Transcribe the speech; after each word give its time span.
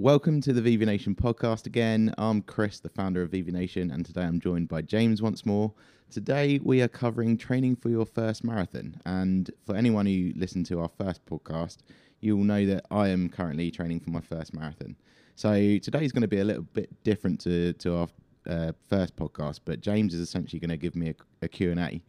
welcome 0.00 0.40
to 0.40 0.54
the 0.54 0.62
Vivi 0.62 0.86
Nation 0.86 1.14
podcast 1.14 1.66
again. 1.66 2.14
I'm 2.16 2.40
Chris, 2.40 2.80
the 2.80 2.88
founder 2.88 3.20
of 3.20 3.32
Vivi 3.32 3.52
Nation, 3.52 3.90
and 3.90 4.02
today 4.02 4.22
I'm 4.22 4.40
joined 4.40 4.66
by 4.66 4.80
James 4.80 5.20
once 5.20 5.44
more. 5.44 5.74
Today 6.10 6.58
we 6.62 6.80
are 6.80 6.88
covering 6.88 7.36
training 7.36 7.76
for 7.76 7.90
your 7.90 8.06
first 8.06 8.42
marathon. 8.42 8.98
And 9.04 9.50
for 9.66 9.76
anyone 9.76 10.06
who 10.06 10.32
listened 10.36 10.64
to 10.66 10.80
our 10.80 10.88
first 10.88 11.26
podcast, 11.26 11.80
you 12.20 12.34
will 12.34 12.44
know 12.44 12.64
that 12.64 12.86
I 12.90 13.08
am 13.08 13.28
currently 13.28 13.70
training 13.70 14.00
for 14.00 14.08
my 14.08 14.22
first 14.22 14.54
marathon. 14.54 14.96
So 15.34 15.52
today 15.52 16.02
is 16.06 16.12
going 16.12 16.22
to 16.22 16.28
be 16.28 16.40
a 16.40 16.44
little 16.44 16.62
bit 16.72 16.88
different 17.04 17.38
to, 17.42 17.74
to 17.74 17.96
our 17.96 18.08
uh, 18.48 18.72
first 18.88 19.16
podcast, 19.16 19.60
but 19.66 19.82
James 19.82 20.14
is 20.14 20.20
essentially 20.20 20.60
going 20.60 20.70
to 20.70 20.78
give 20.78 20.96
me 20.96 21.10
a, 21.10 21.14
a 21.42 21.48
Q&A. 21.48 22.00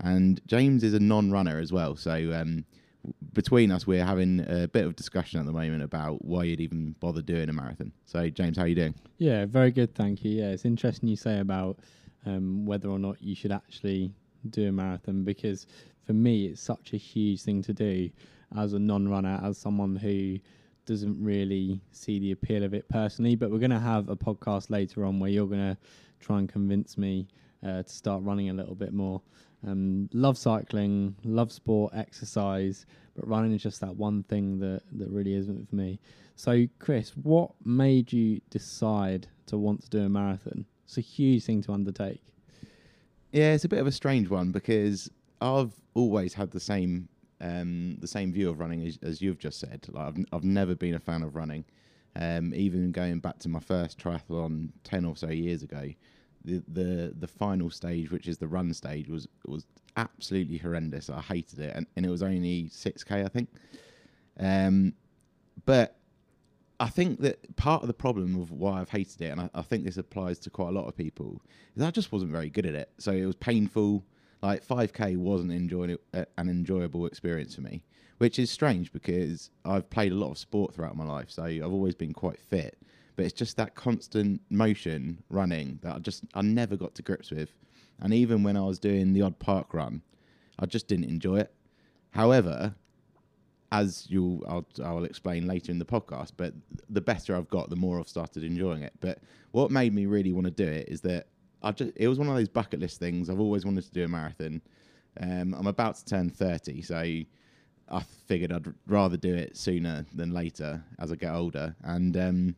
And 0.00 0.42
James 0.46 0.84
is 0.84 0.92
a 0.92 1.00
non-runner 1.00 1.58
as 1.58 1.72
well, 1.72 1.96
so 1.96 2.12
um, 2.34 2.66
between 3.32 3.70
us, 3.70 3.86
we're 3.86 4.04
having 4.04 4.44
a 4.48 4.68
bit 4.68 4.84
of 4.84 4.96
discussion 4.96 5.40
at 5.40 5.46
the 5.46 5.52
moment 5.52 5.82
about 5.82 6.24
why 6.24 6.44
you'd 6.44 6.60
even 6.60 6.94
bother 7.00 7.22
doing 7.22 7.48
a 7.48 7.52
marathon. 7.52 7.92
So, 8.04 8.28
James, 8.30 8.56
how 8.56 8.64
are 8.64 8.68
you 8.68 8.74
doing? 8.74 8.94
Yeah, 9.18 9.46
very 9.46 9.70
good, 9.70 9.94
thank 9.94 10.24
you. 10.24 10.30
Yeah, 10.30 10.50
it's 10.50 10.64
interesting 10.64 11.08
you 11.08 11.16
say 11.16 11.40
about 11.40 11.78
um, 12.26 12.66
whether 12.66 12.88
or 12.88 12.98
not 12.98 13.20
you 13.22 13.34
should 13.34 13.52
actually 13.52 14.12
do 14.50 14.68
a 14.68 14.72
marathon 14.72 15.24
because 15.24 15.66
for 16.08 16.14
me, 16.14 16.46
it's 16.46 16.62
such 16.62 16.94
a 16.94 16.96
huge 16.96 17.42
thing 17.42 17.60
to 17.62 17.72
do 17.74 18.10
as 18.56 18.72
a 18.72 18.78
non-runner, 18.78 19.40
as 19.44 19.58
someone 19.58 19.94
who 19.94 20.38
doesn't 20.86 21.22
really 21.22 21.82
see 21.92 22.18
the 22.18 22.32
appeal 22.32 22.64
of 22.64 22.72
it 22.72 22.88
personally. 22.88 23.36
But 23.36 23.50
we're 23.50 23.58
going 23.58 23.70
to 23.72 23.78
have 23.78 24.08
a 24.08 24.16
podcast 24.16 24.70
later 24.70 25.04
on 25.04 25.20
where 25.20 25.30
you're 25.30 25.46
going 25.46 25.74
to 25.74 25.76
try 26.18 26.38
and 26.38 26.48
convince 26.48 26.96
me 26.96 27.28
uh, 27.64 27.82
to 27.82 27.88
start 27.88 28.22
running 28.22 28.50
a 28.50 28.54
little 28.54 28.74
bit 28.74 28.92
more. 28.92 29.20
Um, 29.66 30.08
love 30.12 30.38
cycling, 30.38 31.16
love 31.24 31.50
sport, 31.50 31.92
exercise, 31.94 32.86
but 33.16 33.26
running 33.26 33.52
is 33.52 33.62
just 33.62 33.80
that 33.80 33.96
one 33.96 34.22
thing 34.24 34.58
that, 34.60 34.82
that 34.92 35.08
really 35.08 35.34
isn't 35.34 35.68
for 35.68 35.74
me. 35.74 35.98
So, 36.36 36.66
Chris, 36.78 37.10
what 37.16 37.50
made 37.64 38.12
you 38.12 38.40
decide 38.50 39.26
to 39.46 39.58
want 39.58 39.82
to 39.82 39.90
do 39.90 40.02
a 40.04 40.08
marathon? 40.08 40.64
It's 40.84 40.98
a 40.98 41.00
huge 41.00 41.44
thing 41.44 41.62
to 41.62 41.72
undertake. 41.72 42.22
Yeah, 43.32 43.52
it's 43.52 43.64
a 43.64 43.68
bit 43.68 43.80
of 43.80 43.86
a 43.86 43.92
strange 43.92 44.30
one 44.30 44.52
because 44.52 45.10
I've 45.40 45.72
always 45.94 46.34
had 46.34 46.50
the 46.50 46.60
same 46.60 47.08
um, 47.40 47.96
the 48.00 48.08
same 48.08 48.32
view 48.32 48.50
of 48.50 48.58
running 48.58 48.84
as, 48.86 48.98
as 49.02 49.22
you've 49.22 49.38
just 49.38 49.60
said. 49.60 49.86
Like 49.90 50.06
I've 50.06 50.24
I've 50.32 50.44
never 50.44 50.74
been 50.74 50.94
a 50.94 51.00
fan 51.00 51.22
of 51.22 51.34
running. 51.36 51.64
Um, 52.16 52.52
even 52.54 52.90
going 52.90 53.20
back 53.20 53.38
to 53.40 53.48
my 53.48 53.60
first 53.60 53.98
triathlon 53.98 54.70
ten 54.82 55.04
or 55.04 55.16
so 55.16 55.28
years 55.28 55.62
ago, 55.62 55.90
the 56.68 57.14
the 57.18 57.28
final 57.28 57.70
stage, 57.70 58.10
which 58.10 58.28
is 58.28 58.38
the 58.38 58.48
run 58.48 58.72
stage, 58.72 59.08
was 59.08 59.28
was 59.46 59.66
absolutely 59.96 60.58
horrendous. 60.58 61.10
I 61.10 61.20
hated 61.20 61.58
it, 61.58 61.74
and, 61.74 61.86
and 61.96 62.06
it 62.06 62.10
was 62.10 62.22
only 62.22 62.68
six 62.68 63.04
k, 63.04 63.22
I 63.22 63.28
think. 63.28 63.48
Um, 64.38 64.94
but 65.64 65.98
I 66.80 66.88
think 66.88 67.20
that 67.20 67.56
part 67.56 67.82
of 67.82 67.88
the 67.88 67.94
problem 67.94 68.40
of 68.40 68.50
why 68.52 68.80
I've 68.80 68.90
hated 68.90 69.20
it, 69.20 69.30
and 69.30 69.40
I, 69.40 69.50
I, 69.54 69.62
think 69.62 69.84
this 69.84 69.96
applies 69.96 70.38
to 70.40 70.50
quite 70.50 70.68
a 70.68 70.72
lot 70.72 70.86
of 70.86 70.96
people, 70.96 71.42
is 71.74 71.82
I 71.82 71.90
just 71.90 72.12
wasn't 72.12 72.30
very 72.30 72.50
good 72.50 72.66
at 72.66 72.74
it. 72.74 72.90
So 72.98 73.10
it 73.12 73.26
was 73.26 73.34
painful. 73.34 74.04
Like 74.42 74.64
5k 74.64 75.16
wasn't 75.16 75.50
enjoying 75.50 75.98
uh, 76.14 76.24
an 76.36 76.48
enjoyable 76.48 77.06
experience 77.06 77.56
for 77.56 77.62
me, 77.62 77.82
which 78.18 78.38
is 78.38 78.52
strange 78.52 78.92
because 78.92 79.50
I've 79.64 79.90
played 79.90 80.12
a 80.12 80.14
lot 80.14 80.30
of 80.30 80.38
sport 80.38 80.74
throughout 80.74 80.96
my 80.96 81.04
life, 81.04 81.30
so 81.30 81.42
I've 81.42 81.64
always 81.64 81.96
been 81.96 82.12
quite 82.12 82.38
fit. 82.38 82.78
But 83.18 83.24
it's 83.24 83.34
just 83.34 83.56
that 83.56 83.74
constant 83.74 84.40
motion 84.48 85.24
running 85.28 85.80
that 85.82 85.96
I 85.96 85.98
just 85.98 86.22
I 86.34 86.42
never 86.42 86.76
got 86.76 86.94
to 86.94 87.02
grips 87.02 87.32
with, 87.32 87.50
and 87.98 88.14
even 88.14 88.44
when 88.44 88.56
I 88.56 88.60
was 88.60 88.78
doing 88.78 89.12
the 89.12 89.22
odd 89.22 89.40
park 89.40 89.74
run, 89.74 90.02
I 90.56 90.66
just 90.66 90.86
didn't 90.86 91.06
enjoy 91.06 91.40
it. 91.40 91.52
However, 92.12 92.76
as 93.72 94.06
you 94.08 94.44
I'll, 94.48 94.64
I'll 94.84 95.02
explain 95.02 95.48
later 95.48 95.72
in 95.72 95.80
the 95.80 95.84
podcast 95.84 96.30
but 96.36 96.54
the 96.88 97.00
better 97.00 97.34
I've 97.34 97.48
got 97.48 97.70
the 97.70 97.76
more 97.76 97.98
I've 97.98 98.08
started 98.08 98.44
enjoying 98.44 98.84
it. 98.84 98.92
But 99.00 99.18
what 99.50 99.72
made 99.72 99.92
me 99.92 100.06
really 100.06 100.32
want 100.32 100.44
to 100.44 100.52
do 100.52 100.68
it 100.68 100.88
is 100.88 101.00
that 101.00 101.26
I 101.60 101.72
just 101.72 101.90
it 101.96 102.06
was 102.06 102.20
one 102.20 102.28
of 102.28 102.36
those 102.36 102.48
bucket 102.48 102.78
list 102.78 103.00
things. 103.00 103.28
I've 103.28 103.40
always 103.40 103.64
wanted 103.64 103.82
to 103.82 103.90
do 103.90 104.04
a 104.04 104.08
marathon. 104.08 104.62
Um, 105.18 105.56
I'm 105.58 105.66
about 105.66 105.96
to 105.96 106.04
turn 106.04 106.30
30 106.30 106.82
so 106.82 106.96
I 106.96 108.00
figured 108.28 108.52
I'd 108.52 108.72
rather 108.86 109.16
do 109.16 109.34
it 109.34 109.56
sooner 109.56 110.06
than 110.14 110.30
later 110.30 110.84
as 111.00 111.10
I 111.10 111.16
get 111.16 111.34
older. 111.34 111.74
And 111.82 112.16
um, 112.16 112.54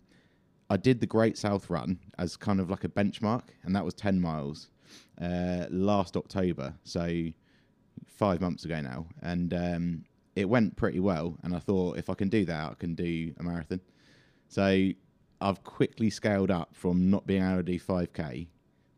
I 0.71 0.77
did 0.77 1.01
the 1.01 1.07
Great 1.07 1.37
South 1.37 1.69
Run 1.69 1.99
as 2.19 2.37
kind 2.37 2.61
of 2.61 2.71
like 2.71 2.85
a 2.85 2.89
benchmark 2.89 3.43
and 3.65 3.77
that 3.77 3.85
was 3.85 3.93
10 3.95 4.21
miles 4.21 4.69
uh, 5.21 5.67
last 5.69 6.17
October 6.17 6.73
so 6.85 7.27
five 8.07 8.41
months 8.41 8.65
ago 8.65 8.81
now 8.81 9.07
and 9.23 9.53
um, 9.53 10.05
it 10.37 10.49
went 10.49 10.77
pretty 10.77 11.01
well, 11.01 11.37
and 11.43 11.55
I 11.55 11.59
thought 11.59 11.99
if 11.99 12.09
I 12.09 12.15
can 12.15 12.29
do 12.29 12.45
that, 12.47 12.71
I 12.71 12.75
can 12.75 12.95
do 12.95 13.33
a 13.39 13.43
marathon. 13.43 13.81
So 14.49 14.91
I've 15.41 15.63
quickly 15.65 16.11
scaled 16.11 16.51
up 16.51 16.71
from 16.73 17.11
not 17.11 17.27
being 17.27 17.43
able 17.43 17.59
to 17.59 17.63
do 17.63 17.79
5k 17.79 18.47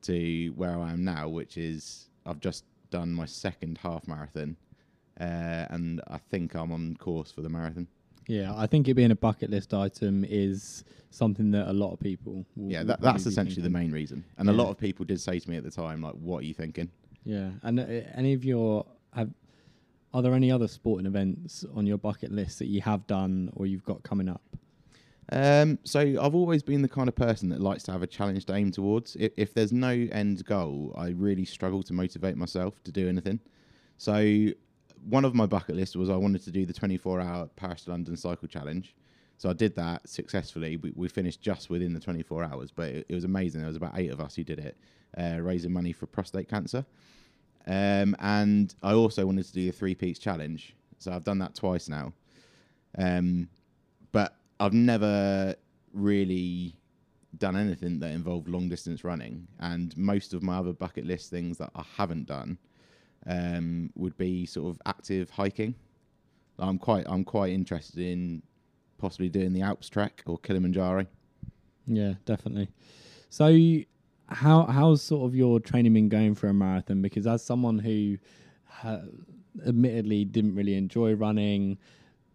to 0.03 0.49
where 0.50 0.78
I 0.78 0.93
am 0.93 1.05
now, 1.05 1.28
which 1.28 1.56
is 1.56 2.09
I've 2.27 2.41
just 2.41 2.65
done 2.91 3.12
my 3.12 3.27
second 3.27 3.78
half 3.78 4.06
marathon, 4.06 4.56
uh, 5.21 5.66
and 5.71 6.00
I 6.09 6.19
think 6.19 6.55
I'm 6.55 6.72
on 6.72 6.97
course 6.97 7.31
for 7.31 7.43
the 7.43 7.49
marathon. 7.49 7.88
Yeah, 8.27 8.53
I 8.56 8.66
think 8.66 8.88
it 8.88 8.94
being 8.94 9.10
a 9.10 9.16
bucket 9.16 9.50
list 9.50 9.75
item 9.75 10.25
is 10.28 10.84
something 11.10 11.50
that 11.53 11.69
a 11.69 11.72
lot 11.72 11.93
of 11.93 12.00
people. 12.00 12.44
Will, 12.56 12.71
yeah, 12.71 12.83
that, 12.84 13.00
that's 13.00 13.27
essentially 13.27 13.62
the 13.62 13.71
main 13.71 13.91
reason. 13.91 14.25
And 14.38 14.49
yeah. 14.49 14.55
a 14.55 14.56
lot 14.56 14.71
of 14.71 14.78
people 14.78 15.05
did 15.05 15.21
say 15.21 15.38
to 15.38 15.50
me 15.50 15.56
at 15.56 15.65
the 15.65 15.71
time, 15.71 16.03
like, 16.03 16.15
"What 16.15 16.38
are 16.38 16.47
you 16.47 16.55
thinking?" 16.55 16.91
Yeah, 17.25 17.50
and 17.62 17.81
uh, 17.81 17.84
any 18.15 18.32
of 18.32 18.44
your 18.44 18.87
have 19.15 19.31
are 20.15 20.22
there 20.22 20.34
any 20.34 20.50
other 20.50 20.69
sporting 20.69 21.06
events 21.06 21.65
on 21.75 21.87
your 21.87 21.99
bucket 21.99 22.32
list 22.32 22.59
that 22.59 22.66
you 22.66 22.81
have 22.82 23.06
done 23.06 23.50
or 23.56 23.66
you've 23.66 23.84
got 23.84 24.03
coming 24.03 24.28
up? 24.28 24.43
Um, 25.31 25.78
so 25.84 26.00
I've 26.00 26.34
always 26.34 26.62
been 26.62 26.82
the 26.82 26.88
kind 26.88 27.09
of 27.09 27.15
person 27.15 27.49
that 27.50 27.61
likes 27.61 27.82
to 27.84 27.93
have 27.93 28.03
a 28.03 28.06
challenge 28.06 28.44
to 28.47 28.55
aim 28.55 28.71
towards. 28.71 29.16
If, 29.16 29.32
if, 29.37 29.55
there's 29.55 29.72
no 29.72 29.88
end 29.88 30.44
goal, 30.44 30.93
I 30.97 31.11
really 31.11 31.47
struggle 31.47 31.82
to 31.84 31.94
motivate 31.94 32.37
myself 32.37 32.82
to 32.84 32.93
do 32.93 33.09
anything. 33.09 33.41
So 33.97 34.49
one 35.09 35.25
of 35.25 35.35
my 35.35 35.47
bucket 35.47 35.77
lists 35.77 35.97
was 35.97 36.11
I 36.11 36.17
wanted 36.17 36.43
to 36.45 36.51
do 36.51 36.65
the 36.65 36.73
24-hour 36.73 37.51
Paris 37.57 37.85
to 37.85 37.91
London 37.91 38.17
cycle 38.17 38.49
challenge. 38.49 38.95
So 39.39 39.51
I 39.51 39.53
did 39.55 39.75
that 39.77 40.09
successfully. 40.09 40.77
We, 40.77 40.93
we 40.95 41.09
finished 41.09 41.41
just 41.41 41.69
within 41.69 41.93
the 41.93 42.01
24 42.01 42.45
hours, 42.45 42.71
but 42.71 42.89
it, 42.89 43.07
it, 43.09 43.15
was 43.15 43.25
amazing. 43.25 43.61
There 43.61 43.69
was 43.69 43.77
about 43.77 43.99
eight 43.99 44.11
of 44.11 44.21
us 44.21 44.37
who 44.37 44.45
did 44.45 44.61
it, 44.61 44.77
uh, 45.19 45.41
raising 45.41 45.73
money 45.73 45.93
for 45.93 46.07
prostate 46.07 46.49
cancer. 46.49 46.85
Um, 47.67 48.15
and 48.21 48.75
I 48.83 48.93
also 48.93 49.27
wanted 49.27 49.47
to 49.47 49.53
do 49.53 49.67
the 49.67 49.73
three 49.73 49.95
peaks 49.95 50.19
challenge. 50.19 50.77
So 50.99 51.12
I've 51.12 51.25
done 51.25 51.39
that 51.39 51.55
twice 51.55 51.89
now. 51.89 52.12
Um, 52.97 53.49
but 54.12 54.37
I've 54.61 54.75
never 54.75 55.57
really 55.93 56.77
done 57.39 57.57
anything 57.57 57.99
that 58.01 58.11
involved 58.12 58.49
long 58.49 58.69
distance 58.69 59.03
running. 59.03 59.49
And 59.59 59.97
most 59.97 60.35
of 60.35 60.43
my 60.43 60.59
other 60.59 60.73
bucket 60.73 61.07
list 61.07 61.31
things 61.31 61.59
that 61.59 61.71
I 61.75 61.83
haven't 61.97 62.27
done 62.27 62.59
um, 63.27 63.91
would 63.94 64.16
be 64.16 64.47
sort 64.47 64.75
of 64.75 64.81
active 64.87 65.31
hiking. 65.31 65.75
I'm 66.59 66.78
quite 66.78 67.05
I'm 67.09 67.25
quite 67.25 67.53
interested 67.53 67.99
in 67.99 68.43
possibly 68.99 69.28
doing 69.28 69.53
the 69.53 69.62
Alps 69.62 69.88
trek 69.88 70.22
or 70.27 70.38
Kilimanjaro. 70.38 71.06
Yeah, 71.87 72.15
definitely. 72.25 72.69
So 73.31 73.49
how 74.28 74.65
how's 74.65 75.03
sort 75.03 75.27
of 75.27 75.34
your 75.34 75.61
training 75.61 75.94
been 75.94 76.09
going 76.09 76.34
for 76.34 76.49
a 76.49 76.55
marathon? 76.55 77.03
Because 77.03 77.27
as 77.27 77.44
someone 77.44 77.78
who 77.78 78.19
ha- 78.65 79.03
admittedly 79.66 80.25
didn't 80.25 80.55
really 80.55 80.75
enjoy 80.75 81.15
running, 81.15 81.78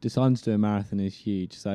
deciding 0.01 0.35
to 0.35 0.43
do 0.43 0.51
a 0.53 0.57
marathon 0.57 0.99
is 0.99 1.15
huge. 1.15 1.53
So 1.53 1.71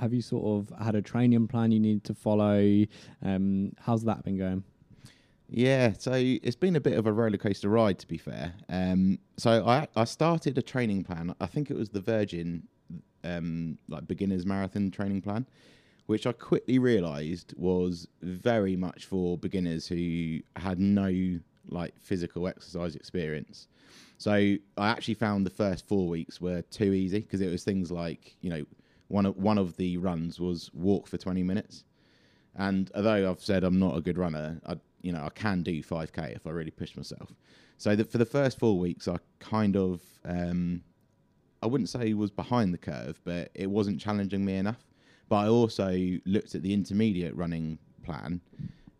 have 0.00 0.12
you 0.12 0.22
sort 0.22 0.44
of 0.44 0.84
had 0.84 0.94
a 0.94 1.02
training 1.02 1.48
plan 1.48 1.72
you 1.72 1.80
need 1.80 2.04
to 2.04 2.14
follow? 2.14 2.84
Um, 3.22 3.72
how's 3.80 4.04
that 4.04 4.24
been 4.24 4.38
going? 4.38 4.64
Yeah, 5.48 5.92
so 5.96 6.12
it's 6.14 6.56
been 6.56 6.76
a 6.76 6.80
bit 6.80 6.98
of 6.98 7.06
a 7.06 7.12
roller 7.12 7.36
coaster 7.36 7.68
ride, 7.68 7.98
to 8.00 8.06
be 8.08 8.18
fair. 8.18 8.54
Um, 8.68 9.18
so 9.36 9.64
I 9.66 9.86
I 9.94 10.04
started 10.04 10.58
a 10.58 10.62
training 10.62 11.04
plan. 11.04 11.34
I 11.40 11.46
think 11.46 11.70
it 11.70 11.76
was 11.76 11.90
the 11.90 12.00
Virgin, 12.00 12.64
um, 13.22 13.78
like 13.88 14.08
beginners 14.08 14.44
marathon 14.44 14.90
training 14.90 15.22
plan, 15.22 15.46
which 16.06 16.26
I 16.26 16.32
quickly 16.32 16.78
realised 16.78 17.54
was 17.56 18.08
very 18.22 18.74
much 18.76 19.04
for 19.04 19.38
beginners 19.38 19.86
who 19.86 20.40
had 20.56 20.80
no 20.80 21.38
like 21.68 21.94
physical 21.98 22.48
exercise 22.48 22.96
experience. 22.96 23.68
So 24.18 24.32
I 24.32 24.88
actually 24.88 25.14
found 25.14 25.46
the 25.46 25.50
first 25.50 25.86
four 25.86 26.08
weeks 26.08 26.40
were 26.40 26.62
too 26.62 26.92
easy 26.92 27.20
because 27.20 27.40
it 27.40 27.50
was 27.50 27.62
things 27.62 27.92
like 27.92 28.36
you 28.40 28.50
know 28.50 28.64
one 29.08 29.26
of 29.26 29.36
one 29.36 29.58
of 29.58 29.76
the 29.76 29.96
runs 29.98 30.40
was 30.40 30.70
walk 30.74 31.06
for 31.06 31.18
20 31.18 31.44
minutes, 31.44 31.84
and 32.56 32.90
although 32.96 33.30
I've 33.30 33.44
said 33.44 33.62
I'm 33.62 33.78
not 33.78 33.96
a 33.96 34.00
good 34.00 34.18
runner, 34.18 34.60
I 34.66 34.76
you 35.02 35.12
know 35.12 35.22
I 35.24 35.30
can 35.30 35.62
do 35.62 35.82
5k 35.82 36.34
if 36.34 36.46
I 36.46 36.50
really 36.50 36.70
push 36.70 36.96
myself. 36.96 37.32
So 37.78 37.94
that 37.96 38.10
for 38.10 38.18
the 38.18 38.24
first 38.24 38.58
four 38.58 38.78
weeks, 38.78 39.06
I 39.08 39.16
kind 39.38 39.76
of 39.76 40.00
um, 40.24 40.82
I 41.62 41.66
wouldn't 41.66 41.88
say 41.88 42.12
was 42.14 42.30
behind 42.30 42.72
the 42.72 42.78
curve, 42.78 43.20
but 43.24 43.50
it 43.54 43.70
wasn't 43.70 44.00
challenging 44.00 44.44
me 44.44 44.56
enough. 44.56 44.84
But 45.28 45.36
I 45.36 45.48
also 45.48 46.18
looked 46.24 46.54
at 46.54 46.62
the 46.62 46.72
intermediate 46.72 47.34
running 47.34 47.78
plan, 48.04 48.40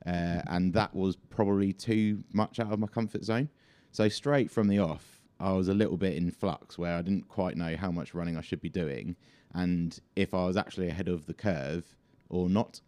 uh, 0.04 0.42
and 0.48 0.72
that 0.74 0.94
was 0.94 1.16
probably 1.16 1.72
too 1.72 2.24
much 2.32 2.58
out 2.58 2.72
of 2.72 2.78
my 2.78 2.88
comfort 2.88 3.24
zone. 3.24 3.48
So 3.92 4.08
straight 4.08 4.50
from 4.50 4.68
the 4.68 4.80
off, 4.80 5.22
I 5.38 5.52
was 5.52 5.68
a 5.68 5.74
little 5.74 5.96
bit 5.96 6.16
in 6.16 6.30
flux 6.30 6.78
where 6.78 6.96
I 6.96 7.02
didn't 7.02 7.28
quite 7.28 7.56
know 7.56 7.76
how 7.76 7.90
much 7.90 8.14
running 8.14 8.36
I 8.36 8.40
should 8.40 8.60
be 8.60 8.68
doing, 8.68 9.16
and 9.54 9.98
if 10.16 10.34
I 10.34 10.44
was 10.44 10.56
actually 10.56 10.88
ahead 10.88 11.08
of 11.08 11.26
the 11.26 11.34
curve 11.34 11.84
or 12.28 12.48
not. 12.48 12.80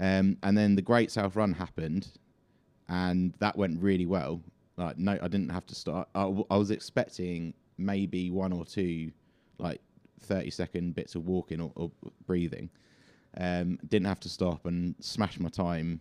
Um, 0.00 0.38
and 0.42 0.56
then 0.56 0.76
the 0.76 0.82
Great 0.82 1.10
South 1.10 1.36
Run 1.36 1.52
happened, 1.52 2.08
and 2.90 3.32
that 3.38 3.56
went 3.56 3.80
really 3.80 4.04
well. 4.04 4.42
Like, 4.76 4.98
no, 4.98 5.12
I 5.12 5.28
didn't 5.28 5.50
have 5.50 5.64
to 5.66 5.74
start. 5.74 6.08
I, 6.14 6.22
w- 6.22 6.46
I 6.50 6.56
was 6.56 6.70
expecting 6.70 7.54
maybe 7.78 8.30
one 8.30 8.52
or 8.52 8.64
two, 8.64 9.12
like, 9.58 9.80
30 10.22 10.50
second 10.50 10.94
bits 10.94 11.14
of 11.14 11.26
walking 11.26 11.60
or, 11.60 11.72
or 11.76 11.90
breathing. 12.26 12.68
Um, 13.36 13.78
didn't 13.88 14.08
have 14.08 14.20
to 14.20 14.28
stop 14.28 14.66
and 14.66 14.96
smash 14.98 15.38
my 15.38 15.48
time. 15.48 16.00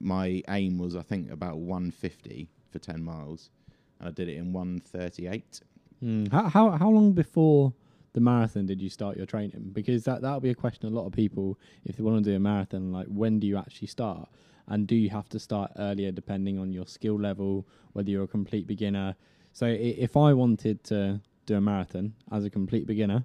My 0.00 0.42
aim 0.48 0.78
was, 0.78 0.96
I 0.96 1.02
think, 1.02 1.30
about 1.30 1.58
150 1.58 2.48
for 2.70 2.78
10 2.78 3.02
miles, 3.02 3.50
and 3.98 4.08
I 4.08 4.12
did 4.12 4.28
it 4.28 4.36
in 4.36 4.52
138. 4.54 5.60
Mm. 6.02 6.32
How, 6.32 6.48
how 6.48 6.70
how 6.70 6.88
long 6.88 7.12
before 7.12 7.74
the 8.12 8.20
marathon 8.20 8.66
did 8.66 8.80
you 8.82 8.88
start 8.90 9.16
your 9.16 9.26
training? 9.26 9.70
Because 9.72 10.04
that 10.04 10.22
that'll 10.22 10.40
be 10.40 10.50
a 10.50 10.54
question 10.54 10.88
a 10.88 10.90
lot 10.94 11.06
of 11.06 11.12
people 11.12 11.58
if 11.84 11.96
they 11.96 12.02
want 12.02 12.22
to 12.24 12.30
do 12.30 12.36
a 12.36 12.40
marathon. 12.40 12.92
Like, 12.92 13.06
when 13.06 13.38
do 13.38 13.46
you 13.46 13.56
actually 13.56 13.88
start? 13.88 14.28
And 14.66 14.86
do 14.86 14.94
you 14.94 15.10
have 15.10 15.28
to 15.30 15.38
start 15.38 15.72
earlier 15.76 16.12
depending 16.12 16.58
on 16.58 16.72
your 16.72 16.86
skill 16.86 17.18
level, 17.18 17.66
whether 17.92 18.10
you're 18.10 18.24
a 18.24 18.28
complete 18.28 18.66
beginner? 18.66 19.16
So, 19.52 19.66
i- 19.66 19.70
if 19.70 20.16
I 20.16 20.32
wanted 20.32 20.84
to 20.84 21.20
do 21.46 21.56
a 21.56 21.60
marathon 21.60 22.14
as 22.30 22.44
a 22.44 22.50
complete 22.50 22.86
beginner, 22.86 23.24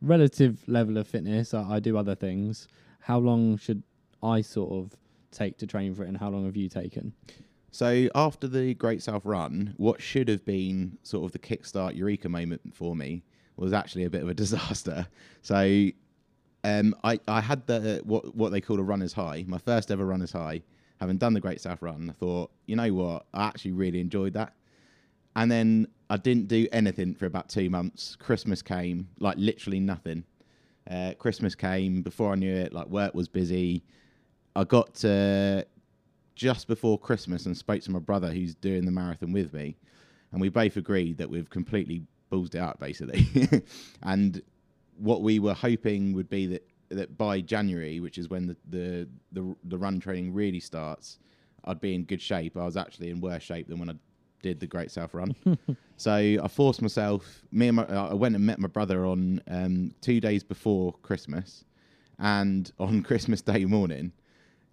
relative 0.00 0.66
level 0.68 0.96
of 0.98 1.06
fitness, 1.06 1.54
I, 1.54 1.74
I 1.76 1.80
do 1.80 1.96
other 1.96 2.14
things. 2.14 2.68
How 3.00 3.18
long 3.18 3.56
should 3.56 3.82
I 4.22 4.40
sort 4.40 4.72
of 4.72 4.96
take 5.30 5.56
to 5.58 5.66
train 5.66 5.94
for 5.94 6.04
it, 6.04 6.08
and 6.08 6.18
how 6.18 6.30
long 6.30 6.44
have 6.46 6.56
you 6.56 6.68
taken? 6.68 7.12
So 7.70 8.08
after 8.14 8.46
the 8.48 8.74
Great 8.74 9.02
South 9.02 9.24
Run, 9.24 9.74
what 9.78 10.02
should 10.02 10.28
have 10.28 10.44
been 10.44 10.98
sort 11.02 11.24
of 11.24 11.32
the 11.32 11.38
kickstart 11.38 11.96
eureka 11.96 12.28
moment 12.28 12.74
for 12.74 12.94
me 12.94 13.22
was 13.56 13.72
actually 13.72 14.04
a 14.04 14.10
bit 14.10 14.22
of 14.22 14.28
a 14.28 14.34
disaster. 14.42 15.06
So 15.42 15.88
um, 16.64 16.94
I 17.04 17.18
I 17.28 17.40
had 17.40 17.66
the 17.66 18.00
what 18.04 18.34
what 18.34 18.52
they 18.52 18.60
call 18.60 18.78
a 18.78 18.82
runner's 18.82 19.12
high, 19.12 19.44
my 19.46 19.58
first 19.58 19.90
ever 19.90 20.04
runner's 20.06 20.32
high. 20.32 20.62
Having 21.00 21.16
done 21.18 21.34
the 21.34 21.40
Great 21.40 21.60
South 21.60 21.82
Run, 21.82 22.10
I 22.10 22.12
thought, 22.12 22.52
you 22.66 22.76
know 22.76 22.94
what, 22.94 23.26
I 23.34 23.46
actually 23.46 23.72
really 23.72 23.98
enjoyed 23.98 24.34
that. 24.34 24.54
And 25.34 25.50
then 25.50 25.88
I 26.08 26.16
didn't 26.16 26.46
do 26.46 26.68
anything 26.70 27.16
for 27.16 27.26
about 27.26 27.48
two 27.48 27.68
months. 27.70 28.14
Christmas 28.16 28.62
came, 28.62 29.08
like 29.18 29.36
literally 29.36 29.80
nothing. 29.80 30.22
Uh, 30.88 31.14
Christmas 31.18 31.56
came 31.56 32.02
before 32.02 32.32
I 32.32 32.34
knew 32.36 32.54
it. 32.54 32.72
Like 32.72 32.86
work 32.86 33.14
was 33.14 33.26
busy. 33.26 33.82
I 34.54 34.62
got 34.62 34.94
to 34.96 35.66
just 36.36 36.68
before 36.68 36.98
Christmas 36.98 37.46
and 37.46 37.56
spoke 37.56 37.82
to 37.82 37.90
my 37.90 37.98
brother 37.98 38.30
who's 38.30 38.54
doing 38.54 38.84
the 38.84 38.92
marathon 38.92 39.32
with 39.32 39.52
me, 39.52 39.76
and 40.30 40.40
we 40.40 40.50
both 40.50 40.76
agreed 40.76 41.18
that 41.18 41.28
we've 41.28 41.50
completely 41.50 42.02
ballsed 42.32 42.54
it 42.54 42.60
out 42.60 42.80
basically. 42.80 43.26
and 44.02 44.42
what 44.98 45.22
we 45.22 45.38
were 45.38 45.54
hoping 45.54 46.12
would 46.14 46.30
be 46.30 46.46
that 46.46 46.66
that 46.90 47.16
by 47.16 47.40
January, 47.40 48.00
which 48.00 48.18
is 48.18 48.28
when 48.28 48.46
the, 48.46 48.56
the 48.68 49.08
the 49.32 49.56
the 49.64 49.78
run 49.78 50.00
training 50.00 50.32
really 50.32 50.60
starts, 50.60 51.18
I'd 51.64 51.80
be 51.80 51.94
in 51.94 52.04
good 52.04 52.20
shape. 52.20 52.56
I 52.56 52.64
was 52.64 52.76
actually 52.76 53.10
in 53.10 53.20
worse 53.20 53.42
shape 53.42 53.68
than 53.68 53.78
when 53.78 53.90
I 53.90 53.94
did 54.42 54.60
the 54.60 54.66
Great 54.66 54.90
South 54.90 55.14
Run. 55.14 55.34
so 55.96 56.12
I 56.12 56.48
forced 56.48 56.82
myself. 56.82 57.42
Me 57.52 57.68
and 57.68 57.76
my, 57.76 57.84
I 57.84 58.14
went 58.14 58.34
and 58.34 58.44
met 58.44 58.58
my 58.58 58.68
brother 58.68 59.06
on 59.06 59.40
um, 59.48 59.92
two 60.00 60.20
days 60.20 60.42
before 60.42 60.92
Christmas, 61.02 61.64
and 62.18 62.70
on 62.78 63.02
Christmas 63.02 63.42
Day 63.42 63.64
morning 63.64 64.12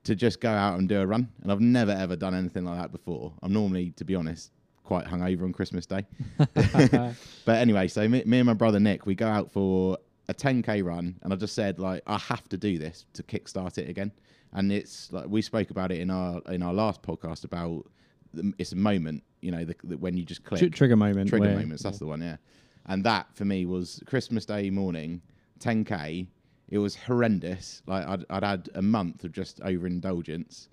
to 0.03 0.15
just 0.15 0.39
go 0.39 0.49
out 0.49 0.79
and 0.79 0.87
do 0.87 1.01
a 1.01 1.05
run. 1.05 1.29
And 1.41 1.51
I've 1.51 1.61
never 1.61 1.91
ever 1.91 2.15
done 2.15 2.35
anything 2.35 2.65
like 2.65 2.79
that 2.79 2.91
before. 2.91 3.33
I'm 3.41 3.53
normally, 3.53 3.91
to 3.91 4.03
be 4.03 4.15
honest, 4.15 4.51
quite 4.89 5.05
hungover 5.05 5.43
on 5.43 5.53
Christmas 5.53 5.85
Day. 5.85 6.03
but 7.45 7.55
anyway, 7.55 7.87
so 7.87 8.07
me, 8.07 8.23
me 8.25 8.39
and 8.39 8.47
my 8.47 8.55
brother 8.55 8.79
Nick, 8.79 9.05
we 9.05 9.13
go 9.13 9.27
out 9.27 9.51
for 9.51 9.99
a 10.27 10.33
10k 10.33 10.83
run, 10.83 11.15
and 11.21 11.31
I 11.31 11.35
just 11.35 11.53
said 11.53 11.77
like 11.77 12.01
I 12.07 12.17
have 12.17 12.49
to 12.49 12.57
do 12.57 12.79
this 12.79 13.05
to 13.13 13.21
kickstart 13.21 13.77
it 13.77 13.87
again. 13.87 14.11
And 14.51 14.71
it's 14.71 15.13
like 15.13 15.27
we 15.27 15.43
spoke 15.43 15.69
about 15.69 15.91
it 15.91 15.99
in 15.99 16.09
our 16.09 16.41
in 16.49 16.63
our 16.63 16.73
last 16.73 17.03
podcast 17.03 17.43
about 17.43 17.85
the, 18.33 18.51
it's 18.57 18.71
a 18.71 18.75
moment, 18.75 19.21
you 19.41 19.51
know, 19.51 19.63
the, 19.63 19.75
the, 19.83 19.95
when 19.95 20.17
you 20.17 20.25
just 20.25 20.43
click 20.43 20.73
trigger 20.73 20.95
moment. 20.95 21.29
trigger 21.29 21.45
where- 21.45 21.59
moments. 21.59 21.83
That's 21.83 21.99
the 21.99 22.07
one, 22.07 22.21
yeah. 22.21 22.37
And 22.87 23.03
that 23.03 23.27
for 23.35 23.45
me 23.45 23.67
was 23.67 24.01
Christmas 24.07 24.43
Day 24.43 24.71
morning, 24.71 25.21
10k. 25.59 26.25
It 26.69 26.79
was 26.79 26.95
horrendous. 26.95 27.83
Like 27.85 28.07
I'd, 28.07 28.25
I'd 28.31 28.43
had 28.43 28.69
a 28.73 28.81
month 28.81 29.23
of 29.23 29.33
just 29.33 29.61
overindulgence, 29.61 30.67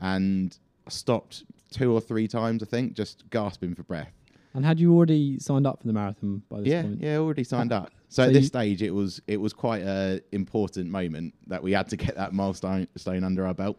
and 0.00 0.56
I 0.86 0.90
stopped 0.90 1.44
two 1.70 1.92
or 1.92 2.00
three 2.00 2.28
times. 2.28 2.62
I 2.62 2.66
think 2.66 2.94
just 2.94 3.28
gasping 3.30 3.74
for 3.74 3.82
breath. 3.82 4.12
And 4.54 4.64
had 4.64 4.80
you 4.80 4.94
already 4.94 5.38
signed 5.38 5.66
up 5.66 5.80
for 5.80 5.86
the 5.86 5.92
marathon 5.92 6.42
by 6.48 6.58
this 6.60 6.68
Yeah, 6.68 6.82
point? 6.82 7.00
yeah, 7.00 7.16
already 7.18 7.44
signed 7.44 7.72
up. 7.72 7.90
So, 8.10 8.22
so 8.22 8.28
at 8.28 8.32
this 8.32 8.46
stage, 8.46 8.80
it 8.82 8.90
was 8.92 9.20
it 9.26 9.36
was 9.36 9.52
quite 9.52 9.82
a 9.82 10.22
important 10.32 10.88
moment 10.90 11.34
that 11.46 11.62
we 11.62 11.72
had 11.72 11.88
to 11.90 11.96
get 11.98 12.14
that 12.16 12.32
milestone 12.32 12.88
stone 12.96 13.22
under 13.22 13.46
our 13.46 13.52
belt, 13.52 13.76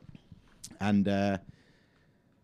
and 0.80 1.08
uh, 1.08 1.40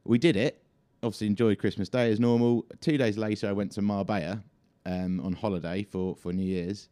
we 0.04 0.18
did 0.18 0.36
it. 0.36 0.64
Obviously, 1.04 1.28
enjoyed 1.28 1.60
Christmas 1.60 1.88
Day 1.90 2.12
as 2.12 2.20
normal. 2.20 2.66
Two 2.82 2.98
days 2.98 3.20
later, 3.20 3.48
I 3.48 3.52
went 3.52 3.72
to 3.74 3.84
Marbella 3.84 4.42
um, 4.88 5.20
on 5.20 5.34
holiday 5.34 5.84
for 5.84 6.16
for 6.16 6.34
New 6.34 6.42
Year's, 6.44 6.90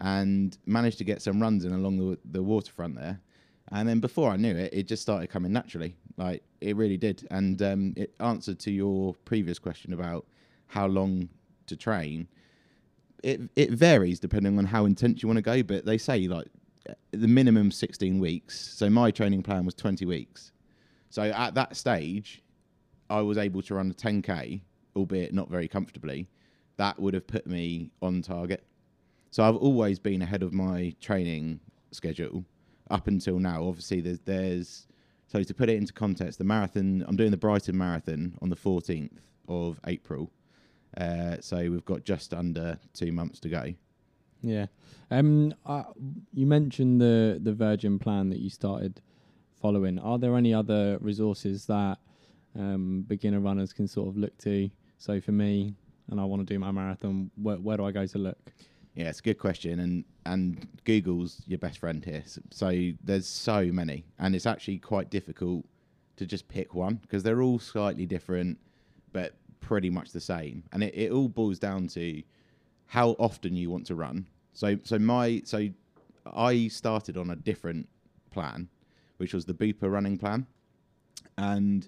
and 0.00 0.56
managed 0.64 0.98
to 0.98 1.04
get 1.04 1.22
some 1.22 1.42
runs 1.42 1.64
in 1.64 1.72
along 1.72 1.96
the 1.98 2.16
the 2.30 2.40
waterfront 2.44 2.94
there. 2.94 3.20
And 3.72 3.88
then 3.88 3.98
before 3.98 4.30
I 4.30 4.36
knew 4.36 4.54
it, 4.54 4.72
it 4.72 4.86
just 4.86 5.02
started 5.02 5.28
coming 5.28 5.52
naturally. 5.52 5.96
Like 6.16 6.42
it 6.60 6.76
really 6.76 6.96
did. 6.96 7.26
And 7.30 7.60
um, 7.62 7.94
it 7.96 8.14
answered 8.20 8.58
to 8.60 8.70
your 8.70 9.14
previous 9.24 9.58
question 9.58 9.92
about 9.92 10.26
how 10.68 10.86
long 10.86 11.28
to 11.66 11.76
train 11.76 12.28
it 13.22 13.40
it 13.56 13.70
varies 13.70 14.20
depending 14.20 14.58
on 14.58 14.64
how 14.64 14.84
intense 14.84 15.22
you 15.22 15.28
want 15.28 15.38
to 15.38 15.42
go. 15.42 15.62
But 15.62 15.84
they 15.84 15.98
say 15.98 16.28
like 16.28 16.46
the 17.10 17.28
minimum 17.28 17.70
sixteen 17.70 18.18
weeks. 18.18 18.58
So 18.58 18.88
my 18.88 19.10
training 19.10 19.42
plan 19.42 19.64
was 19.64 19.74
twenty 19.74 20.06
weeks. 20.06 20.52
So 21.10 21.22
at 21.22 21.54
that 21.54 21.76
stage, 21.76 22.42
I 23.10 23.20
was 23.20 23.38
able 23.38 23.62
to 23.62 23.74
run 23.74 23.90
a 23.90 23.94
ten 23.94 24.22
k, 24.22 24.62
albeit 24.94 25.34
not 25.34 25.50
very 25.50 25.68
comfortably. 25.68 26.28
That 26.76 26.98
would 27.00 27.14
have 27.14 27.26
put 27.26 27.46
me 27.46 27.90
on 28.02 28.22
target. 28.22 28.64
So 29.30 29.42
I've 29.42 29.56
always 29.56 29.98
been 29.98 30.22
ahead 30.22 30.42
of 30.42 30.52
my 30.52 30.94
training 31.00 31.60
schedule 31.90 32.44
up 32.90 33.08
until 33.08 33.38
now. 33.38 33.64
Obviously, 33.64 34.00
there's 34.00 34.20
there's 34.20 34.86
so 35.36 35.42
to 35.42 35.52
put 35.52 35.68
it 35.68 35.76
into 35.76 35.92
context, 35.92 36.38
the 36.38 36.44
marathon 36.44 37.04
I'm 37.06 37.16
doing 37.16 37.30
the 37.30 37.36
Brighton 37.36 37.76
Marathon 37.76 38.38
on 38.40 38.48
the 38.48 38.56
14th 38.56 39.18
of 39.48 39.78
April. 39.86 40.30
Uh, 40.96 41.36
so 41.40 41.58
we've 41.58 41.84
got 41.84 42.04
just 42.04 42.32
under 42.32 42.78
two 42.94 43.12
months 43.12 43.38
to 43.40 43.50
go. 43.50 43.74
Yeah. 44.40 44.66
Um. 45.10 45.54
Uh, 45.66 45.84
you 46.32 46.46
mentioned 46.46 47.00
the 47.02 47.38
the 47.42 47.52
Virgin 47.52 47.98
plan 47.98 48.30
that 48.30 48.38
you 48.38 48.48
started 48.48 49.02
following. 49.60 49.98
Are 49.98 50.18
there 50.18 50.36
any 50.36 50.54
other 50.54 50.96
resources 51.02 51.66
that 51.66 51.98
um, 52.58 53.04
beginner 53.06 53.40
runners 53.40 53.74
can 53.74 53.86
sort 53.86 54.08
of 54.08 54.16
look 54.16 54.36
to? 54.38 54.70
So 54.96 55.20
for 55.20 55.32
me, 55.32 55.74
and 56.10 56.18
I 56.18 56.24
want 56.24 56.46
to 56.46 56.54
do 56.54 56.58
my 56.58 56.70
marathon, 56.70 57.30
where, 57.36 57.56
where 57.56 57.76
do 57.76 57.84
I 57.84 57.92
go 57.92 58.06
to 58.06 58.18
look? 58.18 58.38
Yeah, 58.96 59.10
it's 59.10 59.20
a 59.20 59.22
good 59.22 59.38
question, 59.38 59.78
and 59.80 60.04
and 60.24 60.66
Google's 60.84 61.42
your 61.46 61.58
best 61.58 61.78
friend 61.78 62.04
here. 62.04 62.22
S- 62.24 62.38
So 62.50 62.92
there's 63.04 63.26
so 63.28 63.66
many, 63.66 64.06
and 64.18 64.34
it's 64.34 64.46
actually 64.46 64.78
quite 64.78 65.10
difficult 65.10 65.64
to 66.16 66.26
just 66.26 66.48
pick 66.48 66.74
one 66.74 66.94
because 66.96 67.22
they're 67.22 67.42
all 67.42 67.58
slightly 67.58 68.06
different, 68.06 68.58
but 69.12 69.34
pretty 69.60 69.90
much 69.90 70.12
the 70.12 70.20
same. 70.20 70.64
And 70.72 70.82
it, 70.82 70.94
it 70.94 71.12
all 71.12 71.28
boils 71.28 71.58
down 71.58 71.88
to 71.88 72.22
how 72.86 73.10
often 73.18 73.54
you 73.54 73.70
want 73.70 73.86
to 73.88 73.94
run. 73.94 74.26
So 74.54 74.78
so 74.82 74.98
my 74.98 75.42
so 75.44 75.68
I 76.34 76.68
started 76.68 77.18
on 77.18 77.30
a 77.30 77.36
different 77.36 77.88
plan, 78.30 78.68
which 79.18 79.34
was 79.34 79.44
the 79.44 79.54
Bupa 79.54 79.90
running 79.92 80.16
plan, 80.16 80.46
and 81.36 81.86